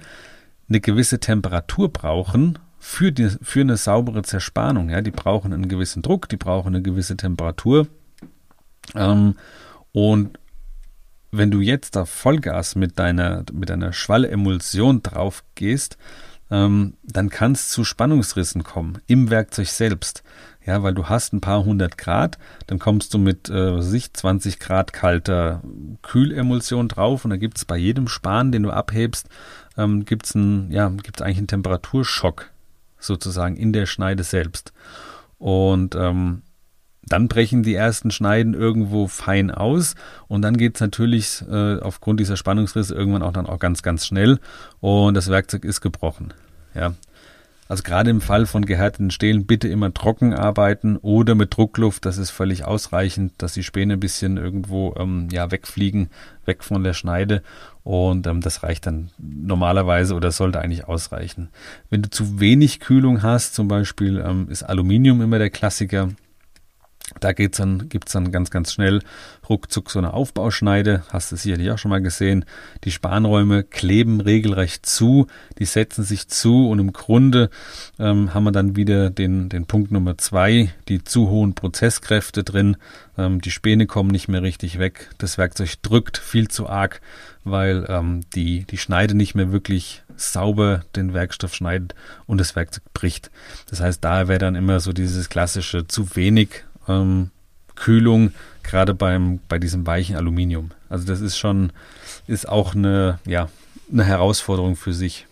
eine 0.69 0.79
gewisse 0.79 1.19
Temperatur 1.19 1.91
brauchen 1.91 2.57
für, 2.79 3.11
die, 3.11 3.29
für 3.41 3.61
eine 3.61 3.75
saubere 3.75 4.21
Zerspannung. 4.23 4.89
Ja. 4.89 5.01
Die 5.01 5.11
brauchen 5.11 5.53
einen 5.53 5.67
gewissen 5.67 6.01
Druck, 6.01 6.29
die 6.29 6.37
brauchen 6.37 6.69
eine 6.69 6.81
gewisse 6.81 7.17
Temperatur. 7.17 7.87
Ähm, 8.95 9.35
und 9.91 10.39
wenn 11.31 11.51
du 11.51 11.61
jetzt 11.61 11.95
da 11.95 12.05
Vollgas 12.05 12.75
mit 12.75 12.97
deiner, 12.97 13.43
mit 13.51 13.69
deiner 13.69 13.93
Schwallemulsion 13.93 15.03
drauf 15.03 15.43
gehst, 15.55 15.97
ähm, 16.51 16.95
dann 17.03 17.29
kann 17.29 17.51
es 17.51 17.69
zu 17.69 17.83
Spannungsrissen 17.83 18.63
kommen 18.63 18.99
im 19.07 19.29
Werkzeug 19.29 19.67
selbst. 19.67 20.23
Ja, 20.65 20.83
weil 20.83 20.93
du 20.93 21.07
hast 21.07 21.33
ein 21.33 21.41
paar 21.41 21.63
hundert 21.63 21.97
Grad, 21.97 22.37
dann 22.67 22.79
kommst 22.79 23.13
du 23.13 23.17
mit 23.17 23.49
äh, 23.49 23.81
sich 23.81 24.13
20 24.13 24.59
Grad 24.59 24.93
kalter 24.93 25.63
Kühlemulsion 26.01 26.87
drauf 26.87 27.23
und 27.23 27.31
da 27.31 27.37
gibt 27.37 27.57
es 27.57 27.65
bei 27.65 27.77
jedem 27.77 28.07
Span, 28.07 28.51
den 28.51 28.63
du 28.63 28.71
abhebst, 28.71 29.29
ähm, 29.77 30.05
gibt 30.05 30.25
es 30.25 30.33
ja, 30.69 30.87
eigentlich 30.87 31.37
einen 31.37 31.47
Temperaturschock 31.47 32.51
sozusagen 32.99 33.55
in 33.55 33.73
der 33.73 33.85
Schneide 33.85 34.23
selbst. 34.23 34.73
Und 35.37 35.95
ähm, 35.95 36.43
dann 37.09 37.27
brechen 37.27 37.63
die 37.63 37.75
ersten 37.75 38.11
Schneiden 38.11 38.53
irgendwo 38.53 39.07
fein 39.07 39.51
aus 39.51 39.95
und 40.27 40.41
dann 40.41 40.57
geht 40.57 40.75
es 40.75 40.81
natürlich 40.81 41.43
äh, 41.49 41.79
aufgrund 41.79 42.19
dieser 42.19 42.37
Spannungsrisse 42.37 42.95
irgendwann 42.95 43.23
auch 43.23 43.33
dann 43.33 43.45
auch 43.45 43.59
ganz, 43.59 43.81
ganz 43.81 44.05
schnell 44.05 44.39
und 44.79 45.15
das 45.15 45.29
Werkzeug 45.29 45.65
ist 45.65 45.81
gebrochen. 45.81 46.33
Ja. 46.73 46.93
Also 47.69 47.83
gerade 47.83 48.09
im 48.09 48.19
Fall 48.19 48.47
von 48.47 48.65
gehärteten 48.65 49.11
Stählen 49.11 49.45
bitte 49.45 49.67
immer 49.67 49.93
trocken 49.93 50.33
arbeiten 50.33 50.97
oder 50.97 51.35
mit 51.35 51.55
Druckluft, 51.55 52.03
das 52.03 52.17
ist 52.17 52.31
völlig 52.31 52.65
ausreichend, 52.65 53.33
dass 53.37 53.53
die 53.53 53.61
Späne 53.61 53.93
ein 53.93 53.99
bisschen 53.99 54.37
irgendwo 54.37 54.95
ähm, 54.97 55.27
ja, 55.31 55.51
wegfliegen, 55.51 56.09
weg 56.45 56.63
von 56.63 56.83
der 56.83 56.93
Schneide 56.93 57.43
und 57.83 58.25
ähm, 58.25 58.41
das 58.41 58.63
reicht 58.63 58.87
dann 58.87 59.11
normalerweise 59.19 60.15
oder 60.15 60.31
sollte 60.31 60.59
eigentlich 60.59 60.87
ausreichen. 60.87 61.49
Wenn 61.91 62.01
du 62.01 62.09
zu 62.09 62.39
wenig 62.39 62.79
Kühlung 62.79 63.21
hast, 63.21 63.53
zum 63.53 63.67
Beispiel 63.67 64.17
ähm, 64.25 64.49
ist 64.49 64.63
Aluminium 64.63 65.21
immer 65.21 65.37
der 65.37 65.51
Klassiker, 65.51 66.09
da 67.19 67.33
geht's 67.33 67.57
dann, 67.57 67.89
gibt's 67.89 68.13
dann 68.13 68.31
ganz, 68.31 68.51
ganz 68.51 68.73
schnell 68.73 69.01
ruckzuck 69.49 69.89
so 69.89 69.99
eine 69.99 70.13
Aufbauschneide. 70.13 71.03
Hast 71.09 71.31
du 71.31 71.35
sicherlich 71.35 71.71
auch 71.71 71.77
schon 71.77 71.89
mal 71.89 72.01
gesehen. 72.01 72.45
Die 72.83 72.91
Spanräume 72.91 73.63
kleben 73.63 74.21
regelrecht 74.21 74.85
zu, 74.85 75.27
die 75.57 75.65
setzen 75.65 76.03
sich 76.03 76.27
zu 76.27 76.69
und 76.69 76.79
im 76.79 76.93
Grunde 76.93 77.49
ähm, 77.97 78.33
haben 78.33 78.43
wir 78.43 78.51
dann 78.51 78.75
wieder 78.75 79.09
den, 79.09 79.49
den 79.49 79.65
Punkt 79.65 79.91
Nummer 79.91 80.17
zwei, 80.17 80.73
die 80.87 81.03
zu 81.03 81.29
hohen 81.29 81.53
Prozesskräfte 81.55 82.43
drin. 82.43 82.77
Ähm, 83.17 83.41
die 83.41 83.51
Späne 83.51 83.87
kommen 83.87 84.09
nicht 84.09 84.27
mehr 84.27 84.43
richtig 84.43 84.79
weg. 84.79 85.09
Das 85.17 85.37
Werkzeug 85.37 85.81
drückt 85.81 86.17
viel 86.17 86.47
zu 86.47 86.69
arg, 86.69 87.01
weil 87.43 87.85
ähm, 87.89 88.21
die, 88.35 88.65
die 88.65 88.77
Schneide 88.77 89.15
nicht 89.15 89.35
mehr 89.35 89.51
wirklich 89.51 90.03
sauber 90.15 90.83
den 90.95 91.13
Werkstoff 91.13 91.55
schneidet 91.55 91.95
und 92.25 92.39
das 92.39 92.55
Werkzeug 92.55 92.83
bricht. 92.93 93.31
Das 93.69 93.81
heißt, 93.81 94.03
da 94.03 94.27
wäre 94.27 94.39
dann 94.39 94.55
immer 94.55 94.79
so 94.79 94.93
dieses 94.93 95.29
klassische 95.29 95.87
zu 95.87 96.15
wenig 96.15 96.65
ähm, 96.89 97.31
Kühlung, 97.75 98.33
gerade 98.63 98.93
beim, 98.93 99.39
bei 99.47 99.57
diesem 99.57 99.87
weichen 99.87 100.15
Aluminium. 100.15 100.71
Also 100.89 101.07
das 101.07 101.21
ist 101.21 101.37
schon, 101.37 101.71
ist 102.27 102.49
auch 102.49 102.75
eine, 102.75 103.19
ja, 103.25 103.49
eine 103.91 104.03
Herausforderung 104.03 104.75
für 104.75 104.93
sich. 104.93 105.25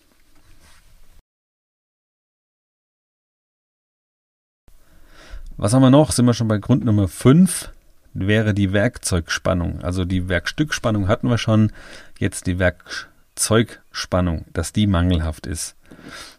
Was 5.58 5.74
haben 5.74 5.82
wir 5.82 5.90
noch? 5.90 6.12
Sind 6.12 6.26
wir 6.26 6.36
schon 6.36 6.48
bei 6.48 6.60
Grund 6.60 6.86
Nummer 6.86 7.08
5? 7.08 7.72
Wäre 8.14 8.54
die 8.54 8.74
Werkzeugspannung. 8.74 9.82
Also 9.82 10.06
die 10.06 10.30
Werkstückspannung 10.30 11.08
hatten 11.08 11.30
wir 11.30 11.40
schon. 11.40 11.72
Jetzt 12.20 12.46
die 12.46 12.60
Werkzeugspannung, 12.60 14.46
dass 14.54 14.72
die 14.72 14.88
mangelhaft 14.88 15.48
ist. 15.48 15.76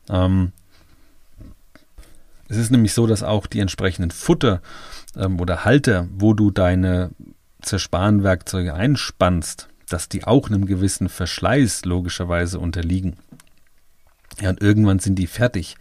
Ähm, 0.09 0.53
es 2.49 2.57
ist 2.57 2.71
nämlich 2.71 2.93
so, 2.93 3.07
dass 3.07 3.23
auch 3.23 3.47
die 3.47 3.61
entsprechenden 3.61 4.11
Futter 4.11 4.61
ähm, 5.17 5.41
oder 5.41 5.65
Halter, 5.65 6.09
wo 6.17 6.35
du 6.35 6.51
deine 6.51 7.11
Zersparenwerkzeuge 7.63 8.75
einspannst, 8.75 9.69
dass 9.89 10.09
die 10.09 10.25
auch 10.25 10.49
einem 10.49 10.67
gewissen 10.67 11.09
Verschleiß 11.09 11.85
logischerweise 11.85 12.59
unterliegen. 12.59 13.17
Ja, 14.41 14.51
und 14.51 14.61
irgendwann 14.61 14.99
sind 14.99 15.17
die 15.17 15.27
fertig. 15.27 15.77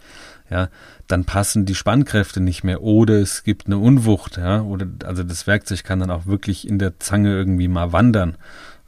Ja, 0.50 0.70
dann 1.08 1.24
passen 1.26 1.66
die 1.66 1.74
Spannkräfte 1.74 2.40
nicht 2.40 2.64
mehr 2.64 2.82
oder 2.82 3.14
es 3.20 3.44
gibt 3.44 3.66
eine 3.66 3.76
Unwucht, 3.76 4.38
ja, 4.38 4.62
oder 4.62 4.86
also 5.04 5.22
das 5.22 5.46
Werkzeug 5.46 5.84
kann 5.84 6.00
dann 6.00 6.10
auch 6.10 6.24
wirklich 6.24 6.66
in 6.66 6.78
der 6.78 6.98
Zange 6.98 7.34
irgendwie 7.34 7.68
mal 7.68 7.92
wandern. 7.92 8.38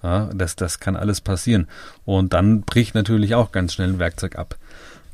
Ja, 0.02 0.30
das, 0.34 0.56
das 0.56 0.80
kann 0.80 0.96
alles 0.96 1.20
passieren. 1.20 1.68
Und 2.06 2.32
dann 2.32 2.62
bricht 2.62 2.94
natürlich 2.94 3.34
auch 3.34 3.52
ganz 3.52 3.74
schnell 3.74 3.88
ein 3.88 3.98
Werkzeug 3.98 4.36
ab. 4.36 4.56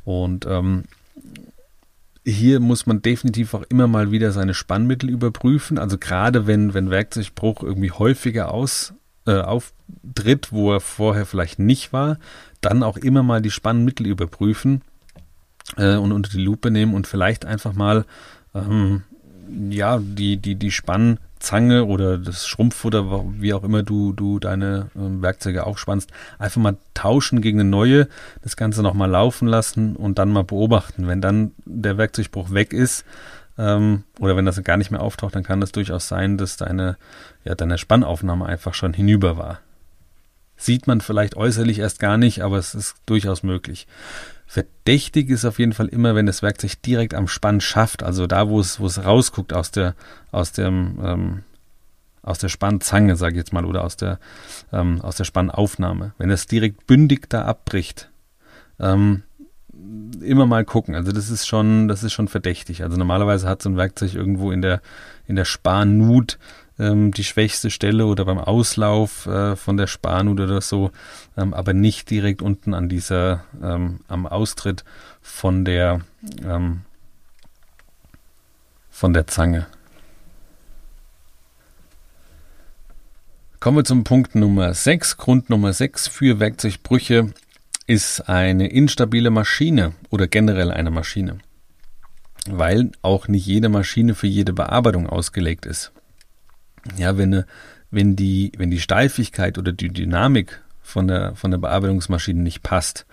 Und 0.05 0.45
ähm, 0.45 0.85
hier 2.27 2.59
muss 2.59 2.85
man 2.85 3.01
definitiv 3.01 3.53
auch 3.53 3.63
immer 3.69 3.87
mal 3.87 4.11
wieder 4.11 4.31
seine 4.31 4.53
Spannmittel 4.53 5.09
überprüfen. 5.09 5.77
Also 5.77 5.97
gerade 5.97 6.45
wenn, 6.45 6.73
wenn 6.73 6.89
Werkzeugbruch 6.89 7.63
irgendwie 7.63 7.91
häufiger 7.91 8.51
aus, 8.51 8.93
äh, 9.25 9.39
auftritt, 9.39 10.51
wo 10.51 10.73
er 10.73 10.81
vorher 10.81 11.25
vielleicht 11.25 11.57
nicht 11.57 11.93
war, 11.93 12.19
dann 12.59 12.83
auch 12.83 12.97
immer 12.97 13.23
mal 13.23 13.41
die 13.41 13.51
Spannmittel 13.51 14.07
überprüfen 14.07 14.81
äh, 15.77 15.95
und 15.95 16.11
unter 16.11 16.29
die 16.29 16.43
Lupe 16.43 16.69
nehmen 16.69 16.93
und 16.95 17.07
vielleicht 17.07 17.45
einfach 17.45 17.73
mal 17.73 18.05
ähm, 18.53 19.03
ja 19.69 19.99
die, 19.99 20.37
die, 20.37 20.55
die 20.55 20.71
Spann 20.71 21.19
Zange 21.39 21.85
oder 21.85 22.17
das 22.17 22.47
Schrumpffutter, 22.47 23.25
wie 23.39 23.53
auch 23.53 23.63
immer 23.63 23.83
du, 23.83 24.11
du 24.13 24.39
deine 24.39 24.89
äh, 24.95 25.21
Werkzeuge 25.21 25.65
auch 25.65 25.77
spannst, 25.77 26.11
einfach 26.39 26.61
mal 26.61 26.77
tauschen 26.93 27.41
gegen 27.41 27.59
eine 27.59 27.69
neue, 27.69 28.07
das 28.41 28.57
Ganze 28.57 28.81
nochmal 28.81 29.09
laufen 29.09 29.47
lassen 29.47 29.95
und 29.95 30.17
dann 30.19 30.29
mal 30.29 30.43
beobachten. 30.43 31.07
Wenn 31.07 31.21
dann 31.21 31.51
der 31.65 31.97
Werkzeugbruch 31.97 32.51
weg 32.51 32.73
ist 32.73 33.05
ähm, 33.57 34.03
oder 34.19 34.35
wenn 34.35 34.45
das 34.45 34.61
gar 34.63 34.77
nicht 34.77 34.91
mehr 34.91 35.01
auftaucht, 35.01 35.35
dann 35.35 35.43
kann 35.43 35.61
das 35.61 35.71
durchaus 35.71 36.07
sein, 36.07 36.37
dass 36.37 36.57
deine, 36.57 36.97
ja, 37.43 37.55
deine 37.55 37.77
Spannaufnahme 37.77 38.45
einfach 38.45 38.73
schon 38.73 38.93
hinüber 38.93 39.37
war. 39.37 39.59
Sieht 40.55 40.87
man 40.87 41.01
vielleicht 41.01 41.37
äußerlich 41.37 41.79
erst 41.79 41.99
gar 41.99 42.17
nicht, 42.17 42.41
aber 42.41 42.57
es 42.57 42.73
ist 42.73 42.95
durchaus 43.05 43.43
möglich. 43.43 43.85
Verdächtig 44.47 45.29
ist 45.29 45.43
auf 45.43 45.59
jeden 45.59 45.73
Fall 45.73 45.87
immer, 45.87 46.15
wenn 46.15 46.25
das 46.25 46.41
Werkzeug 46.41 46.81
direkt 46.81 47.13
am 47.13 47.27
Spann 47.27 47.59
schafft, 47.59 48.01
also 48.01 48.27
da, 48.27 48.47
wo 48.47 48.61
es, 48.61 48.79
wo 48.79 48.85
es 48.85 49.03
rausguckt 49.03 49.51
aus 49.51 49.71
der, 49.71 49.93
aus 50.31 50.53
dem, 50.53 50.99
ähm, 51.03 51.43
aus 52.23 52.39
der 52.39 52.47
Spannzange, 52.47 53.17
sage 53.17 53.33
ich 53.33 53.39
jetzt 53.39 53.51
mal, 53.53 53.65
oder 53.65 53.83
aus 53.83 53.97
der, 53.97 54.19
ähm, 54.71 55.01
aus 55.01 55.17
der 55.17 55.25
Spannaufnahme. 55.25 56.13
Wenn 56.17 56.29
es 56.29 56.47
direkt 56.47 56.87
bündig 56.87 57.29
da 57.29 57.43
abbricht, 57.43 58.09
ähm, 58.79 59.23
immer 60.21 60.45
mal 60.45 60.65
gucken. 60.65 60.95
Also 60.95 61.11
das 61.11 61.29
ist 61.29 61.45
schon, 61.45 61.87
das 61.89 62.03
ist 62.03 62.13
schon 62.13 62.27
verdächtig. 62.27 62.83
Also 62.83 62.97
normalerweise 62.97 63.47
hat 63.47 63.61
so 63.61 63.69
ein 63.69 63.77
Werkzeug 63.77 64.13
irgendwo 64.13 64.51
in 64.51 64.61
der, 64.61 64.81
in 65.25 65.35
der 65.35 65.45
Sparnut 65.45 66.39
ähm, 66.79 67.11
die 67.11 67.23
schwächste 67.23 67.69
Stelle 67.69 68.05
oder 68.05 68.25
beim 68.25 68.37
Auslauf 68.37 69.25
äh, 69.25 69.55
von 69.55 69.77
der 69.77 69.87
Spanut 69.87 70.39
oder 70.39 70.61
so, 70.61 70.91
ähm, 71.35 71.53
aber 71.53 71.73
nicht 71.73 72.09
direkt 72.09 72.41
unten 72.41 72.73
an 72.73 72.89
dieser, 72.89 73.43
ähm, 73.61 74.01
am 74.07 74.27
Austritt 74.27 74.83
von 75.21 75.65
der, 75.65 76.01
ähm, 76.43 76.81
von 78.89 79.13
der 79.13 79.27
Zange. 79.27 79.67
Kommen 83.59 83.77
wir 83.77 83.85
zum 83.85 84.03
Punkt 84.03 84.35
Nummer 84.35 84.73
6. 84.73 85.17
Grund 85.17 85.49
Nummer 85.49 85.73
6 85.73 86.07
für 86.07 86.39
Werkzeugbrüche 86.39 87.33
ist 87.87 88.29
eine 88.29 88.67
instabile 88.67 89.31
Maschine 89.31 89.93
oder 90.09 90.27
generell 90.27 90.71
eine 90.71 90.91
Maschine, 90.91 91.39
weil 92.47 92.91
auch 93.01 93.27
nicht 93.27 93.47
jede 93.47 93.69
Maschine 93.69 94.13
für 94.13 94.27
jede 94.27 94.53
Bearbeitung 94.53 95.07
ausgelegt 95.07 95.65
ist. 95.65 95.91
Ja, 96.95 97.17
wenn, 97.17 97.43
wenn, 97.91 98.15
die, 98.15 98.51
wenn 98.57 98.71
die 98.71 98.79
Steifigkeit 98.79 99.57
oder 99.57 99.71
die 99.71 99.89
Dynamik 99.89 100.61
von 100.81 101.07
der, 101.07 101.35
von 101.35 101.51
der 101.51 101.57
Bearbeitungsmaschine 101.57 102.41
nicht 102.41 102.63
passt 102.63 103.05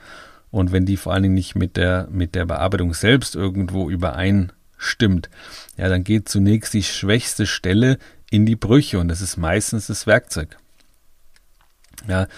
und 0.50 0.70
wenn 0.70 0.86
die 0.86 0.96
vor 0.96 1.12
allen 1.12 1.24
Dingen 1.24 1.34
nicht 1.34 1.56
mit 1.56 1.76
der, 1.76 2.08
mit 2.10 2.34
der 2.34 2.46
Bearbeitung 2.46 2.94
selbst 2.94 3.34
irgendwo 3.34 3.90
übereinstimmt, 3.90 5.28
ja, 5.76 5.88
dann 5.88 6.04
geht 6.04 6.28
zunächst 6.28 6.74
die 6.74 6.84
schwächste 6.84 7.46
Stelle 7.46 7.98
in 8.30 8.46
die 8.46 8.56
Brüche 8.56 8.98
und 8.98 9.08
das 9.08 9.20
ist 9.20 9.36
meistens 9.36 9.88
das 9.88 10.06
Werkzeug. 10.06 10.56
Ja, 12.06 12.28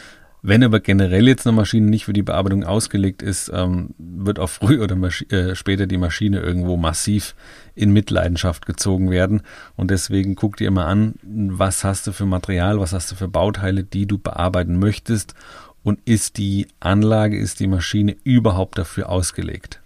wenn 0.49 0.63
aber 0.63 0.79
generell 0.79 1.27
jetzt 1.27 1.45
eine 1.45 1.57
Maschine 1.57 1.91
nicht 1.91 2.05
für 2.05 2.13
die 2.13 2.23
Bearbeitung 2.23 2.63
ausgelegt 2.63 3.21
ist, 3.21 3.51
ähm, 3.53 3.97
wird 3.99 4.39
auch 4.39 4.49
früh 4.49 4.81
oder 4.81 4.97
äh, 5.33 5.57
später 5.57 5.89
die 5.89 5.99
Maschine 5.99 6.39
irgendwo 6.39 6.77
massiv 6.77 7.35
in 7.75 7.91
Mitleidenschaft 7.93 8.65
gezogen 8.65 9.11
werden. 9.11 9.43
Und 9.75 9.91
deswegen 9.91 10.37
guck 10.37 10.57
dir 10.57 10.69
immer 10.69 10.87
an, 10.87 11.17
was 11.25 11.83
hast 11.83 12.07
du 12.07 12.13
für 12.13 12.27
Material, 12.27 12.79
was 12.79 12.93
hast 12.93 13.11
du 13.11 13.17
für 13.17 13.27
Bauteile, 13.27 13.83
die 13.83 14.07
du 14.07 14.19
bearbeiten 14.19 14.79
möchtest 14.79 15.35
und 15.83 15.99
ist 16.05 16.39
die 16.39 16.69
Anlage, 16.79 17.37
ist 17.37 17.59
die 17.59 17.67
Maschine 17.67 18.17
überhaupt 18.23 18.79
dafür 18.79 19.09
ausgelegt. 19.09 19.81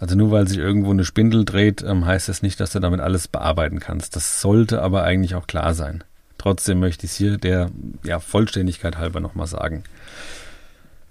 Also 0.00 0.16
nur 0.16 0.30
weil 0.30 0.48
sich 0.48 0.56
irgendwo 0.56 0.90
eine 0.90 1.04
Spindel 1.04 1.44
dreht, 1.44 1.82
ähm, 1.82 2.06
heißt 2.06 2.30
das 2.30 2.40
nicht, 2.40 2.60
dass 2.60 2.72
du 2.72 2.80
damit 2.80 3.00
alles 3.00 3.28
bearbeiten 3.28 3.78
kannst. 3.78 4.16
Das 4.16 4.40
sollte 4.40 4.80
aber 4.80 5.02
eigentlich 5.02 5.34
auch 5.34 5.46
klar 5.46 5.74
sein. 5.74 6.02
Trotzdem 6.46 6.78
möchte 6.78 7.06
ich 7.06 7.10
es 7.10 7.18
hier 7.18 7.38
der 7.38 7.72
ja, 8.04 8.20
Vollständigkeit 8.20 8.98
halber 8.98 9.18
nochmal 9.18 9.48
sagen. 9.48 9.82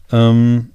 Ähm, 0.10 0.70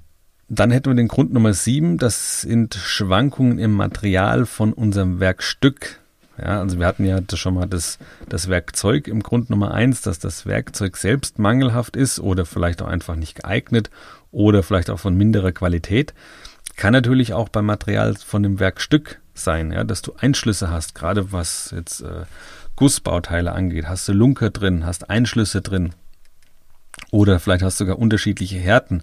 dann 0.51 0.71
hätten 0.71 0.91
wir 0.91 0.97
den 0.97 1.09
Grund 1.09 1.33
Nummer 1.33 1.55
7, 1.55 1.97
das 1.97 2.43
sind 2.43 2.75
Schwankungen 2.75 3.59
im 3.59 3.73
Material 3.73 4.45
von 4.45 4.75
unserem 4.75 5.19
Werkstück. 5.19 6.01
Ja, 6.37 6.61
also 6.61 6.79
wir 6.79 6.85
hatten 6.85 7.07
ja 7.07 7.21
schon 7.33 7.55
mal 7.55 7.69
das, 7.69 7.99
das 8.29 8.51
Werkzeug 8.51 9.09
im 9.09 9.23
Grund 9.23 9.49
Nummer 9.49 9.73
1, 9.73 10.03
dass 10.03 10.19
das 10.19 10.45
Werkzeug 10.45 10.99
selbst 10.99 11.39
mangelhaft 11.39 11.97
ist 11.97 12.21
oder 12.21 12.45
vielleicht 12.45 12.83
auch 12.83 12.89
einfach 12.89 13.17
nicht 13.17 13.37
geeignet 13.37 13.89
oder 14.31 14.63
vielleicht 14.63 14.91
auch 14.91 15.01
von 15.01 15.17
minderer 15.17 15.53
Qualität. 15.53 16.13
Kann 16.77 16.93
natürlich 16.93 17.33
auch 17.33 17.49
beim 17.49 17.65
Material 17.65 18.15
von 18.15 18.43
dem 18.43 18.61
Werkstück 18.61 19.21
sein, 19.41 19.73
ja, 19.73 19.85
dass 19.85 20.03
du 20.03 20.15
Einschlüsse 20.19 20.71
hast, 20.71 20.95
gerade 20.95 21.33
was 21.33 21.73
jetzt 21.75 22.01
äh, 22.01 22.25
Gussbauteile 22.77 23.53
angeht. 23.53 23.89
Hast 23.89 24.09
du 24.09 24.13
Lunker 24.13 24.51
drin, 24.51 24.87
hast 24.87 25.11
Einschlüsse 25.11 25.61
drin. 25.61 25.91
Oder 27.11 27.41
vielleicht 27.41 27.63
hast 27.63 27.81
du 27.81 27.85
sogar 27.85 27.99
unterschiedliche 27.99 28.59
Härten. 28.59 29.03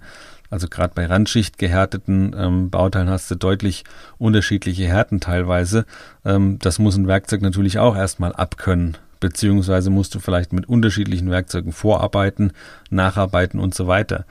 Also 0.49 0.67
gerade 0.67 0.93
bei 0.95 1.05
Randschicht 1.05 1.57
gehärteten 1.57 2.33
ähm, 2.37 2.69
Bauteilen 2.69 3.09
hast 3.09 3.29
du 3.29 3.35
deutlich 3.35 3.83
unterschiedliche 4.17 4.85
Härten 4.85 5.19
teilweise. 5.19 5.85
Ähm, 6.23 6.57
das 6.59 6.79
muss 6.79 6.95
ein 6.95 7.07
Werkzeug 7.07 7.41
natürlich 7.41 7.79
auch 7.79 7.95
erstmal 7.95 8.33
abkönnen. 8.33 8.97
Beziehungsweise 9.19 9.89
musst 9.89 10.15
du 10.15 10.19
vielleicht 10.19 10.53
mit 10.53 10.69
unterschiedlichen 10.69 11.29
Werkzeugen 11.29 11.73
vorarbeiten, 11.73 12.53
nacharbeiten 12.89 13.59
und 13.59 13.73
so 13.75 13.87
weiter. 13.87 14.25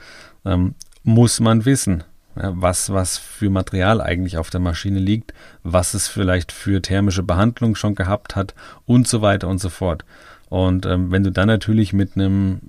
Ähm, 0.45 0.75
muss 1.03 1.39
man 1.39 1.65
wissen 1.65 2.03
was, 2.41 2.91
was 2.91 3.17
für 3.17 3.49
Material 3.49 4.01
eigentlich 4.01 4.37
auf 4.37 4.49
der 4.49 4.59
Maschine 4.59 4.99
liegt, 4.99 5.33
was 5.63 5.93
es 5.93 6.07
vielleicht 6.07 6.51
für 6.51 6.81
thermische 6.81 7.23
Behandlung 7.23 7.75
schon 7.75 7.95
gehabt 7.95 8.35
hat 8.35 8.55
und 8.85 9.07
so 9.07 9.21
weiter 9.21 9.47
und 9.47 9.59
so 9.59 9.69
fort. 9.69 10.05
Und 10.49 10.85
ähm, 10.85 11.11
wenn 11.11 11.23
du 11.23 11.31
dann 11.31 11.47
natürlich 11.47 11.91
mit 11.93 12.15
einem, 12.15 12.61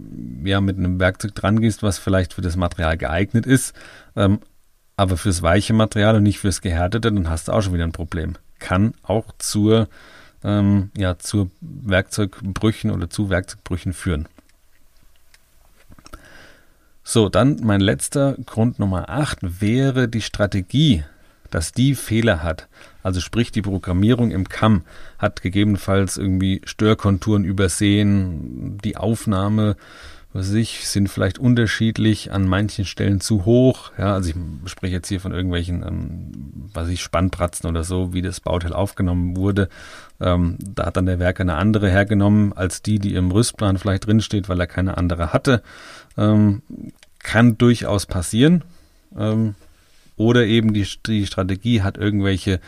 ja, 0.44 0.60
mit 0.60 0.78
einem 0.78 0.98
Werkzeug 0.98 1.34
dran 1.34 1.60
gehst, 1.60 1.82
was 1.82 1.98
vielleicht 1.98 2.34
für 2.34 2.42
das 2.42 2.56
Material 2.56 2.96
geeignet 2.96 3.46
ist, 3.46 3.74
ähm, 4.16 4.40
aber 4.96 5.16
fürs 5.16 5.42
weiche 5.42 5.74
Material 5.74 6.16
und 6.16 6.24
nicht 6.24 6.40
fürs 6.40 6.60
gehärtete, 6.60 7.12
dann 7.12 7.30
hast 7.30 7.46
du 7.46 7.52
auch 7.52 7.62
schon 7.62 7.74
wieder 7.74 7.84
ein 7.84 7.92
Problem. 7.92 8.34
Kann 8.58 8.94
auch 9.04 9.26
zur, 9.38 9.88
ähm, 10.42 10.90
ja, 10.96 11.18
zu 11.18 11.52
Werkzeugbrüchen 11.60 12.90
oder 12.90 13.08
zu 13.08 13.30
Werkzeugbrüchen 13.30 13.92
führen. 13.92 14.26
So, 17.10 17.30
dann 17.30 17.60
mein 17.62 17.80
letzter 17.80 18.36
Grund 18.44 18.78
Nummer 18.78 19.08
8 19.08 19.62
wäre 19.62 20.08
die 20.08 20.20
Strategie, 20.20 21.04
dass 21.50 21.72
die 21.72 21.94
Fehler 21.94 22.42
hat. 22.42 22.68
Also 23.02 23.20
sprich, 23.20 23.50
die 23.50 23.62
Programmierung 23.62 24.30
im 24.30 24.46
CAM 24.46 24.82
hat 25.18 25.40
gegebenenfalls 25.40 26.18
irgendwie 26.18 26.60
Störkonturen 26.66 27.44
übersehen, 27.44 28.76
die 28.84 28.98
Aufnahme 28.98 29.76
was 30.34 30.52
ich, 30.52 30.86
sind 30.86 31.08
vielleicht 31.08 31.38
unterschiedlich, 31.38 32.32
an 32.32 32.46
manchen 32.46 32.84
Stellen 32.84 33.20
zu 33.20 33.46
hoch. 33.46 33.92
Ja, 33.96 34.12
also 34.12 34.30
ich 34.30 34.70
spreche 34.70 34.94
jetzt 34.94 35.08
hier 35.08 35.20
von 35.20 35.32
irgendwelchen, 35.32 35.82
ähm, 35.82 36.30
was 36.74 36.88
ich, 36.88 37.00
Spannpratzen 37.02 37.68
oder 37.68 37.82
so, 37.82 38.12
wie 38.12 38.20
das 38.20 38.40
Bauteil 38.40 38.74
aufgenommen 38.74 39.36
wurde. 39.36 39.70
Ähm, 40.20 40.58
da 40.60 40.86
hat 40.86 40.98
dann 40.98 41.06
der 41.06 41.18
Werker 41.18 41.40
eine 41.40 41.54
andere 41.54 41.88
hergenommen 41.88 42.52
als 42.52 42.82
die, 42.82 42.98
die 42.98 43.14
im 43.14 43.30
Rüstplan 43.30 43.78
vielleicht 43.78 44.06
drinsteht, 44.06 44.50
weil 44.50 44.60
er 44.60 44.66
keine 44.66 44.98
andere 44.98 45.32
hatte. 45.32 45.62
Ähm, 46.18 46.62
kann 47.28 47.58
durchaus 47.58 48.06
passieren. 48.06 48.64
Ähm, 49.16 49.54
oder 50.16 50.46
eben 50.46 50.72
die, 50.72 50.86
die 51.06 51.26
Strategie 51.26 51.82
hat 51.82 51.98
irgendwelche 51.98 52.58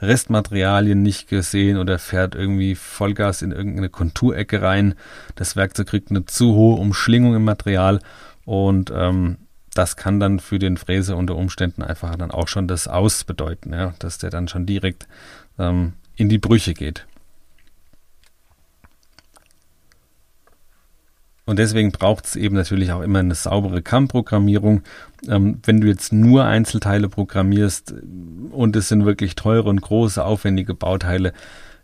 Restmaterialien 0.00 1.00
nicht 1.00 1.28
gesehen 1.28 1.78
oder 1.78 2.00
fährt 2.00 2.34
irgendwie 2.34 2.74
Vollgas 2.74 3.42
in 3.42 3.52
irgendeine 3.52 3.88
Konturecke 3.88 4.60
rein. 4.60 4.94
Das 5.36 5.54
Werkzeug 5.54 5.86
kriegt 5.86 6.10
eine 6.10 6.26
zu 6.26 6.54
hohe 6.54 6.80
Umschlingung 6.80 7.36
im 7.36 7.44
Material 7.44 8.00
und 8.44 8.92
ähm, 8.94 9.38
das 9.72 9.96
kann 9.96 10.18
dann 10.18 10.40
für 10.40 10.58
den 10.58 10.76
Fräser 10.76 11.16
unter 11.16 11.36
Umständen 11.36 11.82
einfach 11.84 12.14
dann 12.16 12.32
auch 12.32 12.48
schon 12.48 12.66
das 12.66 12.88
Aus 12.88 13.22
bedeuten, 13.22 13.72
ja, 13.72 13.94
dass 14.00 14.18
der 14.18 14.30
dann 14.30 14.48
schon 14.48 14.66
direkt 14.66 15.06
ähm, 15.60 15.92
in 16.16 16.28
die 16.28 16.38
Brüche 16.38 16.74
geht. 16.74 17.06
Und 21.48 21.58
deswegen 21.58 21.92
braucht 21.92 22.26
es 22.26 22.36
eben 22.36 22.54
natürlich 22.54 22.92
auch 22.92 23.00
immer 23.00 23.20
eine 23.20 23.34
saubere 23.34 23.80
CAM-Programmierung. 23.80 24.82
Ähm, 25.26 25.60
wenn 25.64 25.80
du 25.80 25.86
jetzt 25.86 26.12
nur 26.12 26.44
Einzelteile 26.44 27.08
programmierst 27.08 27.94
und 28.50 28.76
es 28.76 28.88
sind 28.88 29.06
wirklich 29.06 29.34
teure 29.34 29.70
und 29.70 29.80
große, 29.80 30.22
aufwendige 30.22 30.74
Bauteile, 30.74 31.32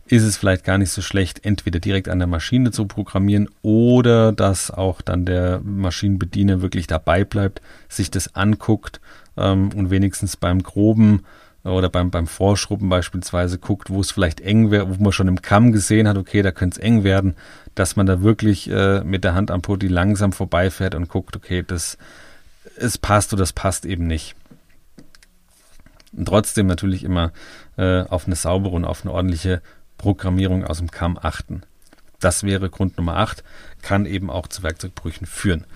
ist 0.06 0.22
es 0.22 0.36
vielleicht 0.36 0.64
gar 0.64 0.76
nicht 0.76 0.90
so 0.90 1.00
schlecht, 1.00 1.46
entweder 1.46 1.80
direkt 1.80 2.10
an 2.10 2.18
der 2.18 2.28
Maschine 2.28 2.72
zu 2.72 2.84
programmieren 2.84 3.48
oder 3.62 4.32
dass 4.32 4.70
auch 4.70 5.00
dann 5.00 5.24
der 5.24 5.62
Maschinenbediener 5.64 6.60
wirklich 6.60 6.86
dabei 6.86 7.24
bleibt, 7.24 7.62
sich 7.88 8.10
das 8.10 8.34
anguckt 8.34 9.00
ähm, 9.38 9.70
und 9.74 9.88
wenigstens 9.88 10.36
beim 10.36 10.62
groben 10.62 11.22
oder 11.64 11.88
beim, 11.88 12.10
beim 12.10 12.26
Vorschrubben 12.26 12.88
beispielsweise 12.88 13.58
guckt, 13.58 13.90
wo 13.90 14.00
es 14.00 14.10
vielleicht 14.10 14.40
eng 14.40 14.70
wäre, 14.70 14.88
wo 14.88 15.02
man 15.02 15.12
schon 15.12 15.28
im 15.28 15.40
Kamm 15.40 15.72
gesehen 15.72 16.06
hat, 16.06 16.18
okay, 16.18 16.42
da 16.42 16.52
könnte 16.52 16.78
es 16.78 16.84
eng 16.84 17.04
werden, 17.04 17.34
dass 17.74 17.96
man 17.96 18.06
da 18.06 18.22
wirklich 18.22 18.70
äh, 18.70 19.02
mit 19.02 19.24
der 19.24 19.34
Hand 19.34 19.50
am 19.50 19.62
Poti 19.62 19.88
langsam 19.88 20.32
vorbeifährt 20.32 20.94
und 20.94 21.08
guckt, 21.08 21.36
okay, 21.36 21.64
das 21.66 21.96
es 22.76 22.98
passt 22.98 23.32
oder 23.32 23.40
das 23.40 23.52
passt 23.52 23.86
eben 23.86 24.06
nicht. 24.06 24.34
Und 26.12 26.26
trotzdem 26.26 26.66
natürlich 26.66 27.04
immer 27.04 27.32
äh, 27.76 28.02
auf 28.02 28.26
eine 28.26 28.36
saubere 28.36 28.74
und 28.74 28.84
auf 28.84 29.02
eine 29.02 29.12
ordentliche 29.12 29.62
Programmierung 29.98 30.64
aus 30.64 30.78
dem 30.78 30.90
Kamm 30.90 31.18
achten. 31.20 31.62
Das 32.24 32.42
wäre 32.42 32.70
Grund 32.70 32.96
Nummer 32.96 33.16
8, 33.16 33.44
kann 33.82 34.06
eben 34.06 34.30
auch 34.30 34.46
zu 34.48 34.62
Werkzeugbrüchen 34.62 35.26
führen. 35.26 35.66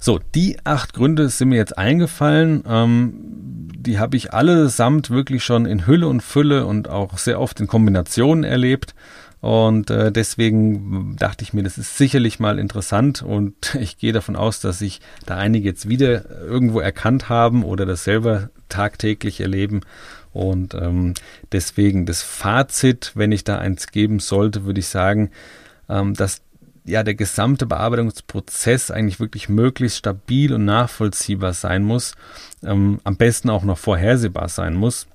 So, 0.00 0.18
die 0.34 0.56
acht 0.64 0.94
Gründe 0.94 1.28
sind 1.28 1.50
mir 1.50 1.56
jetzt 1.56 1.78
eingefallen. 1.78 2.64
Ähm, 2.66 3.68
die 3.76 3.98
habe 4.00 4.16
ich 4.16 4.34
allesamt 4.34 5.10
wirklich 5.10 5.44
schon 5.44 5.64
in 5.64 5.86
Hülle 5.86 6.08
und 6.08 6.20
Fülle 6.20 6.66
und 6.66 6.88
auch 6.88 7.18
sehr 7.18 7.40
oft 7.40 7.60
in 7.60 7.68
Kombinationen 7.68 8.42
erlebt. 8.42 8.94
Und 9.40 9.90
äh, 9.90 10.12
deswegen 10.12 11.16
dachte 11.18 11.42
ich 11.42 11.52
mir, 11.52 11.64
das 11.64 11.78
ist 11.78 11.98
sicherlich 11.98 12.38
mal 12.38 12.58
interessant 12.58 13.22
und 13.22 13.74
ich 13.80 13.98
gehe 13.98 14.12
davon 14.12 14.36
aus, 14.36 14.60
dass 14.60 14.80
sich 14.80 15.00
da 15.26 15.36
einige 15.36 15.68
jetzt 15.68 15.88
wieder 15.88 16.30
irgendwo 16.40 16.80
erkannt 16.80 17.28
haben 17.28 17.64
oder 17.64 17.86
das 17.86 18.04
selber 18.04 18.50
tagtäglich 18.68 19.40
erleben. 19.40 19.80
Und 20.32 20.74
ähm, 20.74 21.14
deswegen 21.52 22.06
das 22.06 22.22
Fazit, 22.22 23.12
wenn 23.14 23.32
ich 23.32 23.44
da 23.44 23.58
eins 23.58 23.88
geben 23.88 24.18
sollte, 24.18 24.64
würde 24.64 24.80
ich 24.80 24.86
sagen, 24.86 25.30
ähm, 25.88 26.14
dass 26.14 26.42
ja 26.84 27.02
der 27.02 27.14
gesamte 27.14 27.66
Bearbeitungsprozess 27.66 28.90
eigentlich 28.90 29.20
wirklich 29.20 29.48
möglichst 29.48 29.98
stabil 29.98 30.52
und 30.52 30.64
nachvollziehbar 30.64 31.52
sein 31.52 31.84
muss, 31.84 32.14
ähm, 32.62 33.00
am 33.04 33.16
besten 33.16 33.50
auch 33.50 33.62
noch 33.62 33.78
vorhersehbar 33.78 34.48
sein 34.48 34.74
muss. 34.74 35.06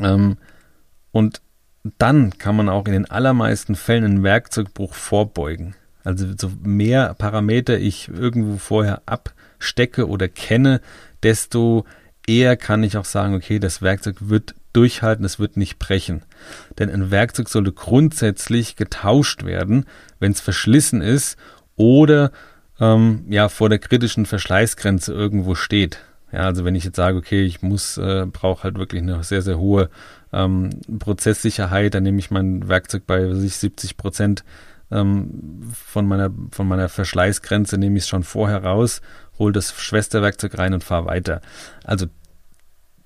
Ähm, 0.00 0.36
und 1.10 1.40
dann 1.98 2.36
kann 2.38 2.56
man 2.56 2.68
auch 2.68 2.86
in 2.86 2.92
den 2.92 3.10
allermeisten 3.10 3.76
Fällen 3.76 4.04
einen 4.04 4.22
Werkzeugbruch 4.22 4.94
vorbeugen. 4.94 5.74
Also 6.04 6.26
so 6.38 6.52
mehr 6.62 7.14
Parameter 7.14 7.78
ich 7.78 8.08
irgendwo 8.08 8.58
vorher 8.58 9.02
abstecke 9.06 10.08
oder 10.08 10.28
kenne, 10.28 10.80
desto 11.22 11.84
eher 12.26 12.56
kann 12.56 12.82
ich 12.82 12.96
auch 12.96 13.04
sagen, 13.04 13.34
okay, 13.34 13.58
das 13.58 13.82
Werkzeug 13.82 14.16
wird 14.20 14.54
durchhalten, 14.72 15.24
es 15.24 15.38
wird 15.38 15.56
nicht 15.56 15.78
brechen. 15.78 16.22
Denn 16.78 16.90
ein 16.90 17.10
Werkzeug 17.10 17.48
sollte 17.48 17.72
grundsätzlich 17.72 18.76
getauscht 18.76 19.44
werden, 19.44 19.86
wenn 20.18 20.32
es 20.32 20.40
verschlissen 20.40 21.00
ist 21.00 21.36
oder 21.76 22.30
ähm, 22.78 23.24
ja 23.28 23.48
vor 23.48 23.68
der 23.68 23.78
kritischen 23.78 24.26
Verschleißgrenze 24.26 25.12
irgendwo 25.12 25.54
steht. 25.54 26.00
Ja, 26.32 26.40
also 26.40 26.64
wenn 26.64 26.74
ich 26.74 26.84
jetzt 26.84 26.96
sage, 26.96 27.16
okay, 27.16 27.44
ich 27.44 27.62
muss, 27.62 27.96
äh, 27.96 28.26
brauche 28.30 28.64
halt 28.64 28.78
wirklich 28.78 29.00
eine 29.00 29.22
sehr, 29.22 29.42
sehr 29.42 29.58
hohe 29.58 29.88
ähm, 30.32 30.70
Prozesssicherheit, 30.98 31.94
dann 31.94 32.02
nehme 32.02 32.18
ich 32.18 32.30
mein 32.30 32.68
Werkzeug 32.68 33.04
bei 33.06 33.30
was 33.30 33.42
ich, 33.42 33.56
70 33.56 33.96
Prozent 33.96 34.44
ähm, 34.90 35.62
von, 35.72 36.06
meiner, 36.06 36.30
von 36.50 36.68
meiner 36.68 36.88
Verschleißgrenze 36.88 37.78
nehme 37.78 37.96
ich 37.96 38.04
es 38.04 38.08
schon 38.08 38.24
vorher 38.24 38.64
raus, 38.64 39.00
hole 39.38 39.52
das 39.52 39.72
Schwesterwerkzeug 39.74 40.58
rein 40.58 40.74
und 40.74 40.84
fahre 40.84 41.06
weiter. 41.06 41.40
Also 41.84 42.06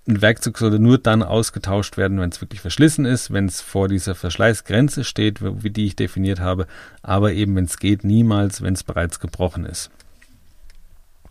ein 0.08 0.22
Werkzeug 0.22 0.58
sollte 0.58 0.78
nur 0.78 0.98
dann 0.98 1.22
ausgetauscht 1.22 1.96
werden, 1.96 2.20
wenn 2.20 2.30
es 2.30 2.40
wirklich 2.40 2.60
verschlissen 2.60 3.04
ist, 3.04 3.32
wenn 3.32 3.46
es 3.46 3.60
vor 3.60 3.88
dieser 3.88 4.14
Verschleißgrenze 4.14 5.04
steht, 5.04 5.40
wie 5.42 5.70
die 5.70 5.86
ich 5.86 5.96
definiert 5.96 6.40
habe, 6.40 6.66
aber 7.02 7.32
eben, 7.32 7.54
wenn 7.56 7.64
es 7.64 7.78
geht, 7.78 8.04
niemals, 8.04 8.62
wenn 8.62 8.74
es 8.74 8.82
bereits 8.82 9.20
gebrochen 9.20 9.64
ist. 9.64 9.90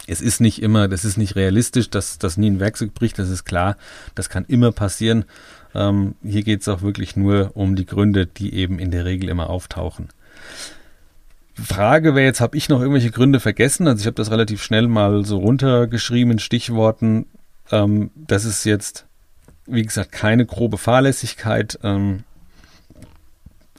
Es 0.08 0.22
ist 0.22 0.40
nicht 0.40 0.62
immer, 0.62 0.88
das 0.88 1.04
ist 1.04 1.18
nicht 1.18 1.36
realistisch, 1.36 1.90
dass, 1.90 2.18
dass 2.20 2.38
nie 2.38 2.50
ein 2.50 2.60
Werkzeug 2.60 2.94
bricht, 2.94 3.20
das 3.20 3.30
ist 3.30 3.44
klar, 3.44 3.76
das 4.16 4.30
kann 4.30 4.46
immer 4.46 4.72
passieren. 4.72 5.26
Ähm, 5.76 6.16
hier 6.24 6.44
geht 6.44 6.62
es 6.62 6.68
auch 6.68 6.82
wirklich 6.82 7.16
nur 7.16 7.52
um 7.56 7.76
die 7.76 7.86
Gründe, 7.86 8.26
die 8.26 8.54
eben 8.54 8.80
in 8.80 8.92
der 8.92 9.06
Regel 9.06 9.30
immer 9.30 9.50
auftauchen. 9.50 10.10
Frage 11.66 12.16
wäre 12.16 12.26
jetzt, 12.26 12.42
habe 12.42 12.58
ich 12.58 12.70
noch 12.70 12.80
irgendwelche 12.80 13.12
Gründe 13.12 13.40
vergessen? 13.40 13.88
Also 13.88 14.02
ich 14.02 14.06
habe 14.06 14.16
das 14.16 14.32
relativ 14.32 14.62
schnell 14.64 14.88
mal 14.88 15.26
so 15.26 15.38
runtergeschrieben 15.38 16.34
in 16.34 16.40
Stichworten. 16.40 17.26
Ähm, 17.72 18.12
das 18.16 18.46
ist 18.46 18.64
jetzt, 18.66 19.06
wie 19.66 19.84
gesagt, 19.84 20.12
keine 20.12 20.46
grobe 20.46 20.78
Fahrlässigkeit, 20.78 21.80
ähm, 21.84 22.24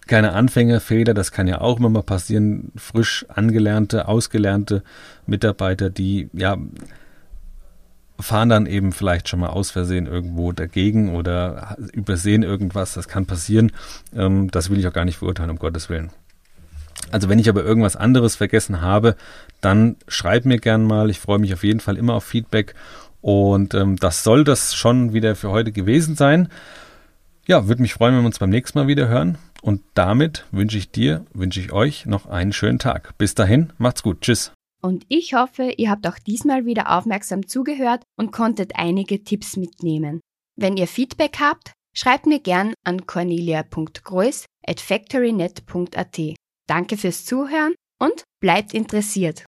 keine 0.07 0.33
Anfängerfehler, 0.33 1.15
das 1.15 1.31
kann 1.31 1.47
ja 1.47 1.61
auch 1.61 1.79
immer 1.79 1.89
mal 1.89 2.03
passieren. 2.03 2.73
Frisch 2.75 3.25
angelernte, 3.29 4.09
ausgelernte 4.09 4.83
Mitarbeiter, 5.27 5.89
die 5.89 6.29
ja 6.33 6.57
fahren 8.19 8.49
dann 8.49 8.67
eben 8.67 8.93
vielleicht 8.93 9.29
schon 9.29 9.41
mal 9.41 9.49
aus 9.49 9.71
Versehen 9.71 10.07
irgendwo 10.07 10.53
dagegen 10.53 11.15
oder 11.15 11.77
übersehen 11.93 12.43
irgendwas, 12.43 12.95
das 12.95 13.09
kann 13.09 13.27
passieren. 13.27 13.73
Ähm, 14.15 14.51
das 14.51 14.69
will 14.69 14.79
ich 14.79 14.87
auch 14.87 14.93
gar 14.93 15.05
nicht 15.05 15.19
verurteilen, 15.19 15.51
um 15.51 15.59
Gottes 15.59 15.89
Willen. 15.89 16.11
Also 17.13 17.29
wenn 17.29 17.39
ich 17.39 17.49
aber 17.49 17.65
irgendwas 17.65 17.97
anderes 17.97 18.37
vergessen 18.37 18.81
habe, 18.81 19.17
dann 19.61 19.97
schreib 20.09 20.45
mir 20.45 20.59
gern 20.59 20.85
mal. 20.85 21.11
Ich 21.11 21.21
freue 21.21 21.39
mich 21.39 21.53
auf 21.55 21.65
jeden 21.65 21.81
Fall 21.81 21.97
immer 21.97 22.15
auf 22.15 22.25
Feedback. 22.25 22.75
Und 23.21 23.75
ähm, 23.75 23.97
das 23.97 24.25
soll 24.25 24.45
das 24.45 24.75
schon 24.75 25.13
wieder 25.13 25.37
für 25.37 25.51
heute 25.51 25.73
gewesen 25.73 26.17
sein. 26.17 26.49
Ja, 27.47 27.69
würde 27.69 27.83
mich 27.83 27.95
freuen, 27.95 28.15
wenn 28.15 28.23
wir 28.23 28.27
uns 28.27 28.39
beim 28.39 28.51
nächsten 28.51 28.79
Mal 28.79 28.87
wieder 28.87 29.09
hören. 29.09 29.39
Und 29.63 29.83
damit 29.95 30.47
wünsche 30.53 30.79
ich 30.79 30.91
dir, 30.91 31.27
wünsche 31.35 31.61
ich 31.61 31.73
euch 31.73 32.07
noch 32.07 32.27
einen 32.27 32.53
schönen 32.53 32.79
Tag. 32.79 33.17
Bis 33.19 33.35
dahin, 33.35 33.73
macht's 33.79 34.03
gut. 34.03 34.23
Tschüss. 34.23 34.53
Und 34.83 35.05
ich 35.09 35.35
hoffe, 35.35 35.75
ihr 35.77 35.91
habt 35.91 36.07
auch 36.07 36.19
diesmal 36.19 36.65
wieder 36.65 36.97
aufmerksam 36.97 37.47
zugehört 37.47 38.03
und 38.17 38.33
konntet 38.33 38.73
einige 38.77 39.23
Tipps 39.23 39.57
mitnehmen. 39.57 40.21
Wenn 40.57 40.77
ihr 40.77 40.87
Feedback 40.87 41.37
habt, 41.41 41.73
schreibt 41.95 42.27
mir 42.27 42.41
gern 42.41 42.73
an 42.85 43.07
cornelia.groß 43.07 44.47
at 44.67 44.81
factorynet.at. 44.81 46.21
Danke 46.71 46.97
fürs 46.97 47.25
Zuhören 47.25 47.75
und 47.99 48.23
bleibt 48.41 48.75
interessiert. 48.75 49.45